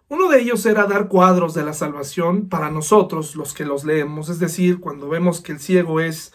[0.08, 4.28] uno de ellos era dar cuadros de la salvación para nosotros, los que los leemos,
[4.28, 6.32] es decir, cuando vemos que el ciego es,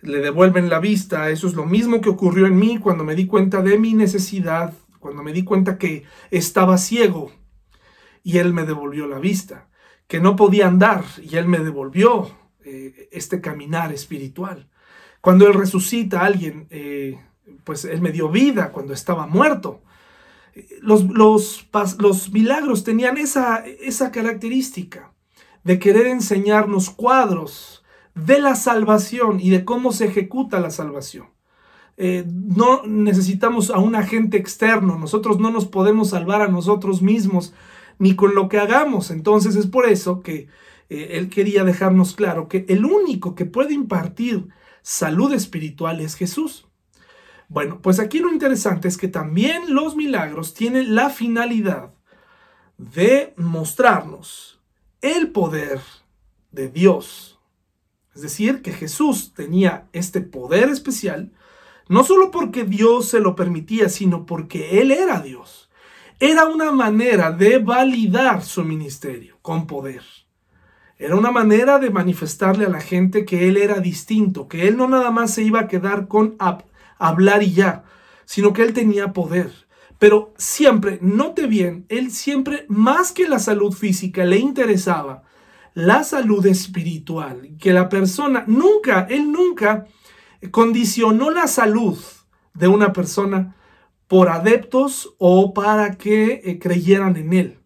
[0.00, 3.26] le devuelven la vista, eso es lo mismo que ocurrió en mí cuando me di
[3.26, 7.32] cuenta de mi necesidad, cuando me di cuenta que estaba ciego
[8.22, 9.68] y él me devolvió la vista,
[10.06, 12.30] que no podía andar y él me devolvió
[12.64, 14.68] eh, este caminar espiritual.
[15.20, 17.18] Cuando él resucita a alguien, eh,
[17.64, 19.80] pues él me dio vida cuando estaba muerto
[20.82, 21.04] los,
[21.98, 25.12] los, milagros tenían esa, esa característica
[25.64, 27.84] de querer enseñarnos cuadros
[28.14, 31.26] de la salvación y de cómo se ejecuta la salvación.
[31.96, 37.52] Eh, no necesitamos a un agente externo, nosotros no nos podemos salvar a nosotros mismos
[37.98, 39.10] ni con lo que hagamos.
[39.10, 40.48] Entonces es por eso que
[40.88, 44.48] eh, él quería dejarnos claro que el único que puede impartir
[44.82, 46.69] salud espiritual es Jesús.
[47.50, 51.92] Bueno, pues aquí lo interesante es que también los milagros tienen la finalidad
[52.78, 54.60] de mostrarnos
[55.02, 55.80] el poder
[56.52, 57.40] de Dios.
[58.14, 61.32] Es decir, que Jesús tenía este poder especial,
[61.88, 65.70] no solo porque Dios se lo permitía, sino porque Él era Dios.
[66.20, 70.04] Era una manera de validar su ministerio con poder.
[70.98, 74.86] Era una manera de manifestarle a la gente que Él era distinto, que Él no
[74.86, 76.36] nada más se iba a quedar con
[77.00, 77.84] hablar y ya,
[78.24, 79.50] sino que él tenía poder.
[79.98, 85.24] Pero siempre, note bien, él siempre, más que la salud física, le interesaba
[85.74, 89.86] la salud espiritual, que la persona nunca, él nunca
[90.50, 91.98] condicionó la salud
[92.54, 93.56] de una persona
[94.08, 97.60] por adeptos o para que eh, creyeran en él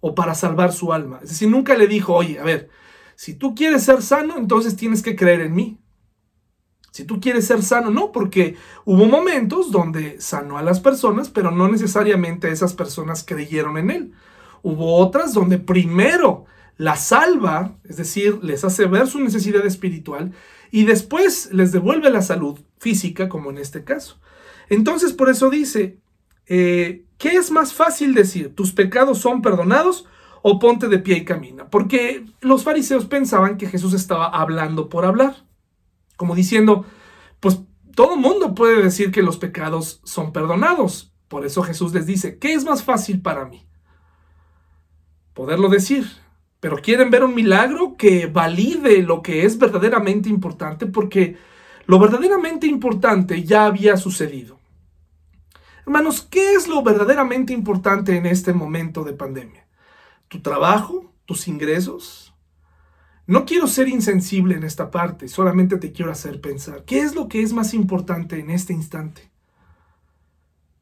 [0.00, 1.20] o para salvar su alma.
[1.22, 2.70] Es decir, nunca le dijo, oye, a ver,
[3.14, 5.78] si tú quieres ser sano, entonces tienes que creer en mí.
[6.92, 11.50] Si tú quieres ser sano, no, porque hubo momentos donde sanó a las personas, pero
[11.50, 14.12] no necesariamente esas personas creyeron en él.
[14.62, 16.44] Hubo otras donde primero
[16.76, 20.32] la salva, es decir, les hace ver su necesidad espiritual
[20.70, 24.20] y después les devuelve la salud física, como en este caso.
[24.68, 25.98] Entonces, por eso dice,
[26.46, 28.54] eh, ¿qué es más fácil decir?
[28.54, 30.06] ¿Tus pecados son perdonados
[30.42, 31.70] o ponte de pie y camina?
[31.70, 35.50] Porque los fariseos pensaban que Jesús estaba hablando por hablar
[36.22, 36.86] como diciendo,
[37.40, 37.58] pues
[37.96, 41.12] todo mundo puede decir que los pecados son perdonados.
[41.26, 43.66] Por eso Jesús les dice, ¿qué es más fácil para mí?
[45.34, 46.06] Poderlo decir.
[46.60, 51.36] Pero quieren ver un milagro que valide lo que es verdaderamente importante porque
[51.86, 54.60] Lo verdaderamente importante ya había sucedido.
[55.84, 59.66] Hermanos, ¿qué es lo verdaderamente importante en este momento de pandemia?
[60.28, 61.12] ¿Tu trabajo?
[61.26, 62.31] ¿Tus ingresos?
[63.26, 66.84] No quiero ser insensible en esta parte, solamente te quiero hacer pensar.
[66.84, 69.30] ¿Qué es lo que es más importante en este instante?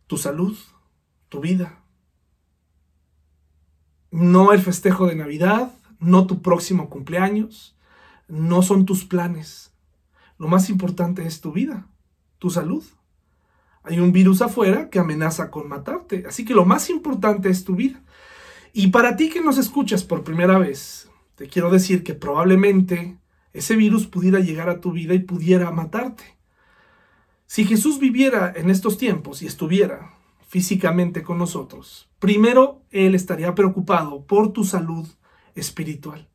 [0.07, 0.57] ¿Tu salud?
[1.28, 1.84] ¿Tu vida?
[4.11, 7.76] No el festejo de Navidad, no tu próximo cumpleaños,
[8.26, 9.72] no son tus planes.
[10.38, 11.86] Lo más importante es tu vida,
[12.38, 12.82] tu salud.
[13.82, 16.24] Hay un virus afuera que amenaza con matarte.
[16.26, 18.03] Así que lo más importante es tu vida.
[18.72, 21.09] Y para ti que nos escuchas por primera vez,
[21.41, 23.16] te quiero decir que probablemente
[23.55, 26.36] ese virus pudiera llegar a tu vida y pudiera matarte.
[27.47, 30.12] Si Jesús viviera en estos tiempos y estuviera
[30.47, 35.09] físicamente con nosotros, primero Él estaría preocupado por tu salud
[35.55, 36.28] espiritual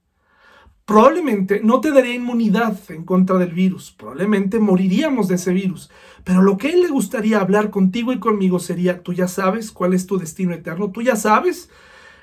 [0.85, 5.89] probablemente no te daría inmunidad en contra del virus, probablemente moriríamos de ese virus,
[6.23, 9.95] pero lo que él le gustaría hablar contigo y conmigo sería, tú ya sabes cuál
[9.95, 11.71] es tu destino eterno, tú ya sabes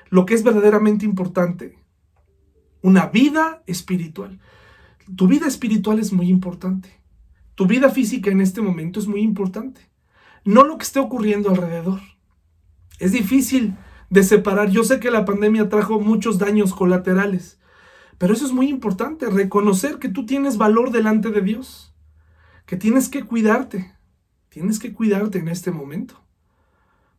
[0.09, 1.82] lo que es verdaderamente importante,
[2.83, 4.39] una vida espiritual.
[5.15, 7.01] Tu vida espiritual es muy importante,
[7.55, 9.89] tu vida física en este momento es muy importante,
[10.45, 12.01] no lo que esté ocurriendo alrededor.
[12.99, 13.75] Es difícil
[14.09, 17.59] de separar, yo sé que la pandemia trajo muchos daños colaterales,
[18.17, 21.93] pero eso es muy importante, reconocer que tú tienes valor delante de Dios,
[22.65, 23.93] que tienes que cuidarte,
[24.49, 26.21] tienes que cuidarte en este momento,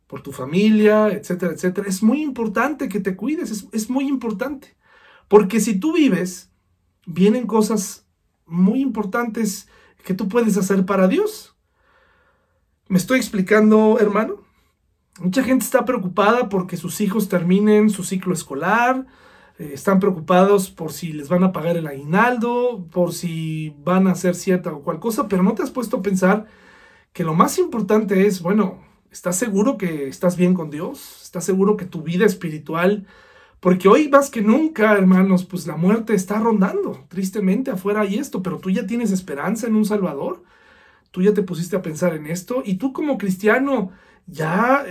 [0.07, 1.87] por tu familia, etcétera, etcétera.
[1.87, 4.75] Es muy importante que te cuides, es, es muy importante,
[5.27, 6.51] porque si tú vives,
[7.05, 8.05] vienen cosas
[8.45, 9.67] muy importantes
[10.03, 11.55] que tú puedes hacer para Dios.
[12.87, 14.43] ¿Me estoy explicando, hermano?
[15.19, 19.07] Mucha gente está preocupada porque sus hijos terminen su ciclo escolar,
[19.57, 24.11] eh, están preocupados por si les van a pagar el aguinaldo, por si van a
[24.11, 26.45] hacer cierta o cual cosa, pero no te has puesto a pensar
[27.13, 31.21] que lo más importante es, bueno, ¿estás seguro que estás bien con Dios?
[31.23, 33.07] ¿Estás seguro que tu vida espiritual,
[33.65, 38.43] porque hoy más que nunca, hermanos, pues la muerte está rondando, tristemente afuera hay esto,
[38.43, 40.43] pero tú ya tienes esperanza en un Salvador,
[41.09, 43.89] tú ya te pusiste a pensar en esto, y tú como cristiano,
[44.27, 44.85] ya,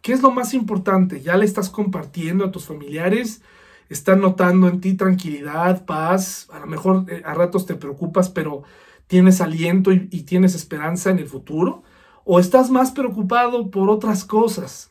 [0.00, 1.20] ¿qué es lo más importante?
[1.20, 3.42] ¿Ya le estás compartiendo a tus familiares?
[3.90, 8.62] están notando en ti tranquilidad, paz, a lo mejor eh, a ratos te preocupas, pero
[9.08, 11.82] tienes aliento y, y tienes esperanza en el futuro,
[12.24, 14.90] o estás más preocupado por otras cosas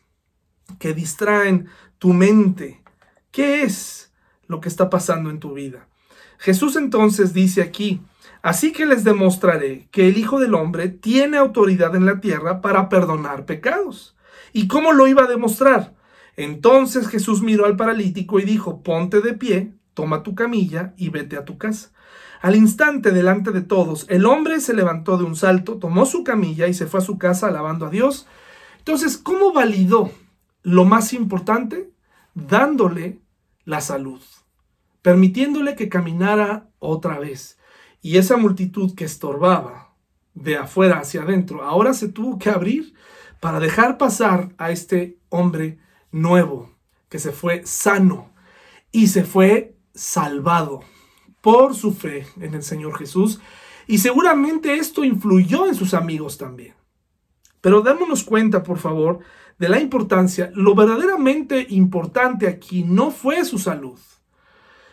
[0.77, 1.65] que distraen
[1.97, 2.84] tu mente.
[3.35, 4.13] ¿Qué es
[4.47, 5.89] lo que está pasando en tu vida?
[6.37, 8.01] Jesús entonces dice aquí,
[8.41, 12.87] así que les demostraré que el Hijo del Hombre tiene autoridad en la tierra para
[12.87, 14.15] perdonar pecados.
[14.53, 15.95] ¿Y cómo lo iba a demostrar?
[16.37, 21.35] Entonces Jesús miró al paralítico y dijo, ponte de pie, toma tu camilla y vete
[21.35, 21.91] a tu casa.
[22.41, 26.67] Al instante, delante de todos, el hombre se levantó de un salto, tomó su camilla
[26.67, 28.27] y se fue a su casa alabando a Dios.
[28.77, 30.09] Entonces, ¿cómo validó
[30.63, 31.91] lo más importante?
[32.33, 33.24] Dándole
[33.65, 34.21] la salud,
[35.01, 37.57] permitiéndole que caminara otra vez.
[38.01, 39.93] Y esa multitud que estorbaba
[40.33, 42.93] de afuera hacia adentro, ahora se tuvo que abrir
[43.39, 45.79] para dejar pasar a este hombre
[46.11, 46.71] nuevo,
[47.09, 48.31] que se fue sano
[48.91, 50.81] y se fue salvado
[51.41, 53.39] por su fe en el Señor Jesús.
[53.87, 56.73] Y seguramente esto influyó en sus amigos también.
[57.61, 59.19] Pero démonos cuenta, por favor,
[59.57, 60.51] de la importancia.
[60.53, 63.99] Lo verdaderamente importante aquí no fue su salud,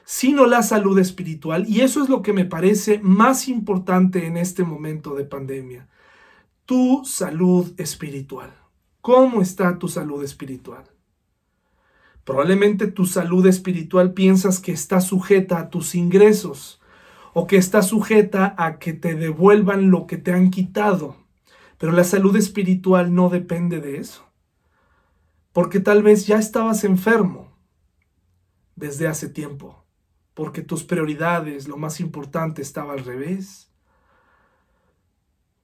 [0.04, 1.66] sino la salud espiritual.
[1.68, 5.88] Y eso es lo que me parece más importante en este momento de pandemia.
[6.64, 8.52] Tu salud espiritual.
[9.00, 10.84] ¿Cómo está tu salud espiritual?
[12.24, 16.80] Probablemente tu salud espiritual piensas que está sujeta a tus ingresos
[17.34, 21.16] o que está sujeta a que te devuelvan lo que te han quitado.
[21.78, 24.31] Pero la salud espiritual no depende de eso.
[25.52, 27.52] Porque tal vez ya estabas enfermo
[28.76, 29.84] desde hace tiempo.
[30.34, 33.70] Porque tus prioridades, lo más importante, estaba al revés.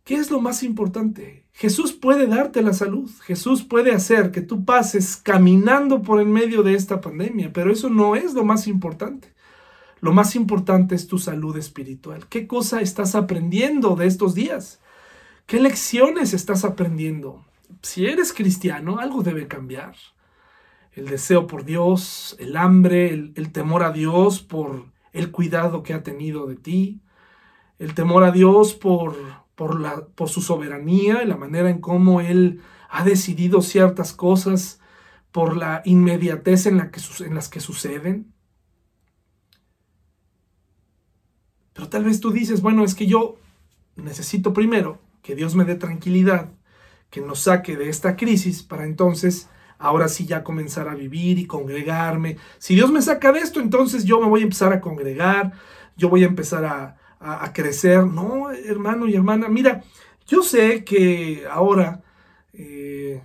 [0.04, 1.46] ¿Qué es lo más importante?
[1.52, 3.10] Jesús puede darte la salud.
[3.22, 7.90] Jesús puede hacer que tú pases caminando por en medio de esta pandemia, pero eso
[7.90, 9.34] no es lo más importante.
[10.00, 12.28] Lo más importante es tu salud espiritual.
[12.28, 14.80] ¿Qué cosa estás aprendiendo de estos días?
[15.46, 17.44] ¿Qué lecciones estás aprendiendo?
[17.82, 19.94] Si eres cristiano, algo debe cambiar.
[20.92, 26.02] El deseo por Dios, el hambre, el, temor a Dios por el cuidado que ha
[26.02, 27.00] tenido de ti,
[27.78, 29.16] el temor a Dios por
[29.58, 34.80] por, la, por su soberanía la manera en cómo Él ha decidido ciertas cosas,
[35.32, 38.32] por la inmediatez en, la que, en las que suceden.
[41.74, 43.36] Pero tal vez tú dices, bueno, es que yo
[43.96, 46.52] necesito primero que Dios me dé tranquilidad,
[47.10, 49.48] que nos saque de esta crisis para entonces
[49.78, 52.36] ahora sí ya comenzar a vivir y congregarme.
[52.58, 55.52] Si Dios me saca de esto, entonces yo me voy a empezar a congregar,
[55.96, 56.94] yo voy a empezar a,
[57.52, 58.06] crecer.
[58.06, 59.82] No, hermano y hermana, mira,
[60.26, 62.04] yo sé que ahora
[62.52, 63.22] eh,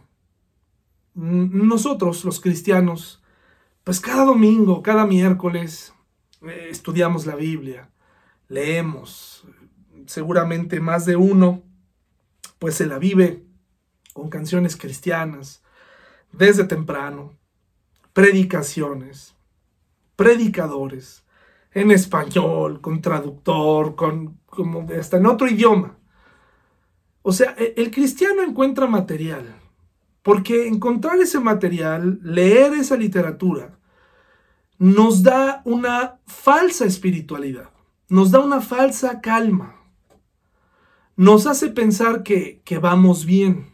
[1.13, 3.21] nosotros los cristianos,
[3.83, 5.93] pues cada domingo, cada miércoles,
[6.41, 7.91] eh, estudiamos la Biblia,
[8.47, 9.45] leemos,
[10.07, 11.61] seguramente más de uno,
[12.57, 13.42] pues se la vive
[14.13, 15.61] con canciones cristianas,
[16.31, 17.33] desde temprano,
[18.13, 19.35] predicaciones,
[20.15, 21.23] predicadores,
[21.73, 25.97] en español, con traductor, con como hasta en otro idioma.
[27.23, 29.55] O sea, e, el cristiano encuentra material,
[30.21, 33.77] porque encontrar ese material, leer esa literatura,
[34.77, 37.69] nos da una falsa espiritualidad,
[38.09, 39.75] nos da una falsa calma,
[41.15, 43.72] nos hace pensar que, que vamos bien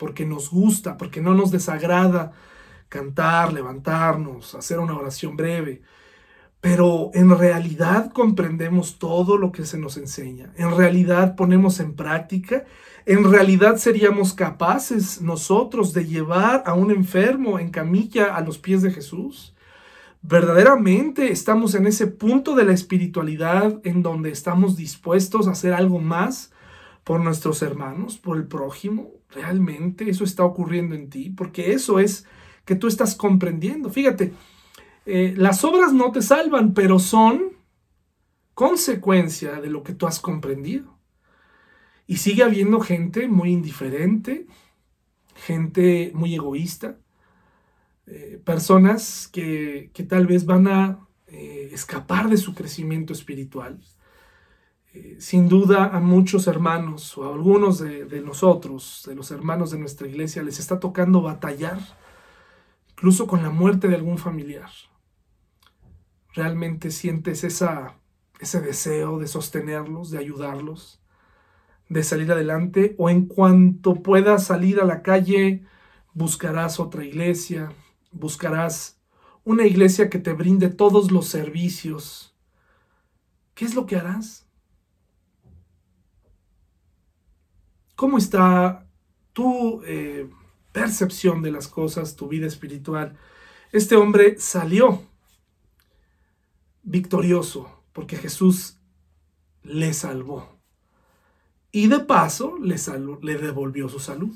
[0.00, 2.32] porque nos gusta, porque no nos desagrada
[2.88, 5.82] cantar, levantarnos, hacer una oración breve.
[6.62, 10.54] Pero en realidad comprendemos todo lo que se nos enseña.
[10.56, 12.64] En realidad ponemos en práctica.
[13.04, 18.80] En realidad seríamos capaces nosotros de llevar a un enfermo en camilla a los pies
[18.80, 19.54] de Jesús.
[20.22, 25.98] Verdaderamente estamos en ese punto de la espiritualidad en donde estamos dispuestos a hacer algo
[25.98, 26.52] más
[27.04, 29.19] por nuestros hermanos, por el prójimo.
[29.32, 31.30] ¿Realmente eso está ocurriendo en ti?
[31.30, 32.26] Porque eso es
[32.64, 33.90] que tú estás comprendiendo.
[33.90, 34.32] Fíjate,
[35.06, 37.56] eh, las obras no te salvan, pero son
[38.54, 40.98] consecuencia de lo que tú has comprendido.
[42.06, 44.46] Y sigue habiendo gente muy indiferente,
[45.34, 46.98] gente muy egoísta,
[48.06, 53.80] eh, personas que, tal vez van a eh, escapar de su crecimiento espiritual
[54.92, 59.78] eh, sin duda a muchos hermanos o a algunos de, nosotros, de los hermanos de
[59.78, 61.78] nuestra iglesia, les está tocando batallar,
[62.90, 64.70] incluso con la muerte de algún familiar.
[66.34, 67.98] ¿Realmente sientes esa,
[68.40, 71.00] ese deseo de sostenerlos, de ayudarlos,
[71.88, 72.96] de salir adelante?
[72.98, 75.64] ¿O en cuanto puedas salir a la calle,
[76.14, 77.72] buscarás otra iglesia,
[78.10, 78.98] buscarás
[79.44, 82.34] una iglesia que te brinde todos los servicios?
[83.54, 84.49] ¿Qué es lo que harás?
[88.00, 88.86] ¿Cómo está
[89.34, 90.26] tu eh,
[90.72, 93.18] percepción de las cosas, tu vida espiritual?
[93.72, 95.04] Este hombre salió
[96.82, 98.78] victorioso porque Jesús
[99.62, 100.48] le salvó.
[101.72, 102.78] Y de paso le,
[103.36, 104.34] devolvió su salud.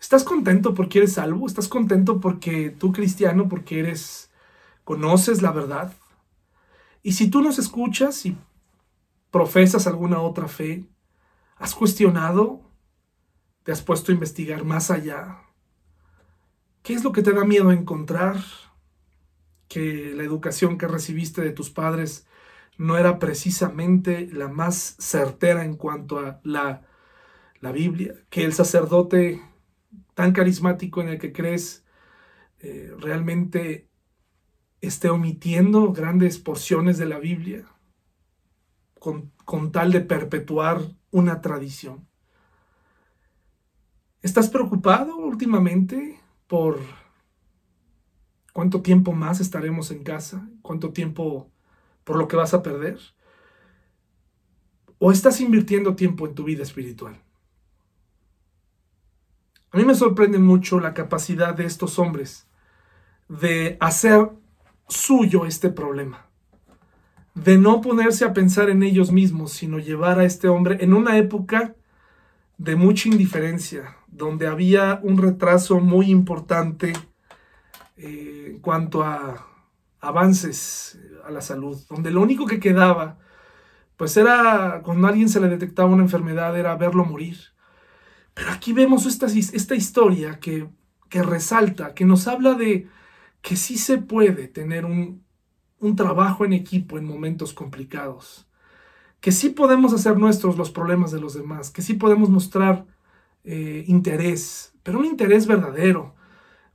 [0.00, 1.48] ¿Estás contento porque eres salvo?
[1.48, 4.30] ¿Estás contento porque tú cristiano, porque eres,
[4.84, 5.92] conoces la verdad?
[7.02, 8.38] Y si tú nos escuchas y
[9.32, 10.86] profesas alguna otra fe,
[11.60, 12.62] ¿Has cuestionado?
[13.64, 15.42] ¿Te has puesto a investigar más allá?
[16.82, 18.42] ¿Qué es lo que te da miedo encontrar?
[19.68, 22.26] Que la educación que recibiste de tus padres
[22.78, 26.86] no era precisamente la más certera en cuanto a la,
[27.60, 29.42] la Biblia, que el sacerdote
[30.14, 31.84] tan carismático en el que crees
[32.60, 33.86] eh, realmente
[34.80, 37.66] esté omitiendo grandes porciones de la Biblia
[38.98, 42.06] con, con tal de perpetuar una tradición.
[44.22, 46.78] ¿Estás preocupado últimamente por
[48.52, 50.48] cuánto tiempo más estaremos en casa?
[50.62, 51.50] ¿Cuánto tiempo
[52.04, 52.98] por lo que vas a perder?
[54.98, 57.22] ¿O estás invirtiendo tiempo en tu vida espiritual?
[59.72, 62.46] A mí me sorprende mucho la capacidad de estos hombres
[63.28, 64.30] de hacer
[64.88, 66.29] suyo este problema
[67.34, 71.16] de no ponerse a pensar en ellos mismos, sino llevar a este hombre en una
[71.16, 71.74] época
[72.58, 76.92] de mucha indiferencia, donde había un retraso muy importante
[77.96, 79.46] eh, en cuanto a
[80.00, 83.18] avances a la salud, donde lo único que quedaba,
[83.96, 87.38] pues era cuando a alguien se le detectaba una enfermedad, era verlo morir.
[88.34, 90.68] Pero aquí vemos esta, esta historia que,
[91.08, 92.88] que resalta, que nos habla de
[93.42, 95.22] que sí se puede tener un,
[95.80, 98.46] un trabajo en equipo en momentos complicados,
[99.20, 102.86] que sí podemos hacer nuestros los problemas de los demás, que sí podemos mostrar
[103.44, 106.14] eh, interés, pero un interés verdadero,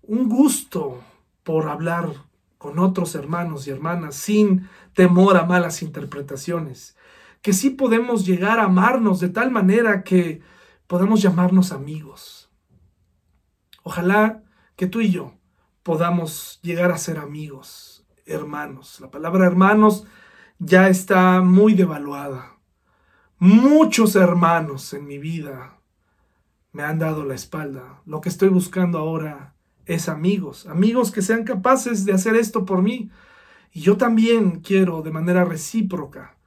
[0.01, 1.01] un gusto
[1.43, 2.09] por hablar
[2.57, 6.97] con otros hermanos y hermanas sin temor a malas interpretaciones,
[7.43, 10.41] que sí podemos llegar a amarnos de tal manera que
[10.87, 12.49] podemos llamarnos amigos.
[13.83, 14.41] Ojalá
[14.75, 15.33] que tú y yo
[15.83, 17.94] podamos llegar a ser amigos
[18.25, 18.99] hermanos.
[18.99, 20.05] La palabra hermanos
[20.59, 22.55] ya está muy devaluada,
[23.37, 25.77] Muchos hermanos en mi vida
[26.71, 28.01] me han dado la espalda.
[28.05, 29.53] Lo que estoy buscando ahora
[29.85, 33.11] es amigos, amigos que sean capaces de hacer esto por mí.
[33.73, 36.37] Y yo también quiero de manera recíproca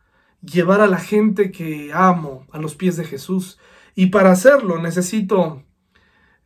[0.40, 3.58] llevar a la gente que amo a los pies de Jesús.
[3.94, 5.62] Y para hacerlo necesito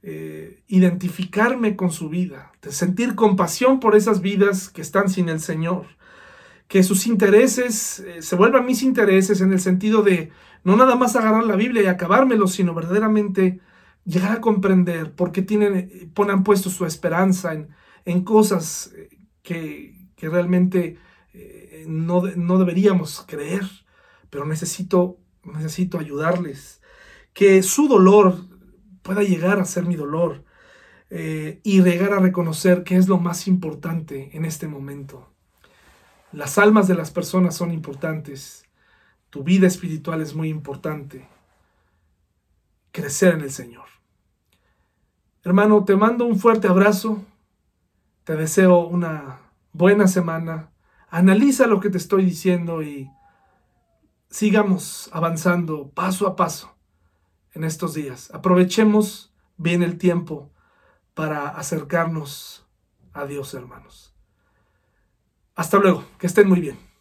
[0.02, 5.40] eh, identificarme con su vida, de sentir compasión por esas vidas que están sin el
[5.40, 5.86] Señor
[6.72, 10.30] que sus intereses eh, se vuelvan mis intereses en el sentido de
[10.64, 13.60] no nada más agarrar la Biblia y acabármelo, sino verdaderamente
[14.06, 17.52] llegar a comprender por qué tienen, ponen puesto su esperanza
[18.06, 19.10] en, cosas eh,
[19.42, 20.96] que, que realmente
[21.86, 23.68] no, no, deberíamos creer,
[24.30, 26.80] pero necesito, necesito ayudarles,
[27.34, 28.46] que su dolor
[29.02, 30.44] pueda llegar a ser mi dolor
[31.10, 35.28] y llegar a reconocer qué es lo más importante en este momento.
[36.32, 38.64] Las almas de las personas son importantes.
[39.28, 41.28] Tu vida espiritual es muy importante.
[42.92, 43.84] Crecer en el Señor.
[45.44, 47.22] Hermano, te mando un fuerte abrazo.
[48.24, 49.40] Te deseo una
[49.72, 50.70] buena semana.
[51.10, 53.10] Analiza lo que te estoy diciendo y
[54.30, 56.71] sigamos avanzando paso a paso
[57.54, 58.30] en estos días.
[58.32, 60.50] Aprovechemos bien el tiempo
[61.14, 62.66] para acercarnos
[63.12, 64.14] a Dios, hermanos.
[65.54, 66.91] Hasta luego, que estén muy bien.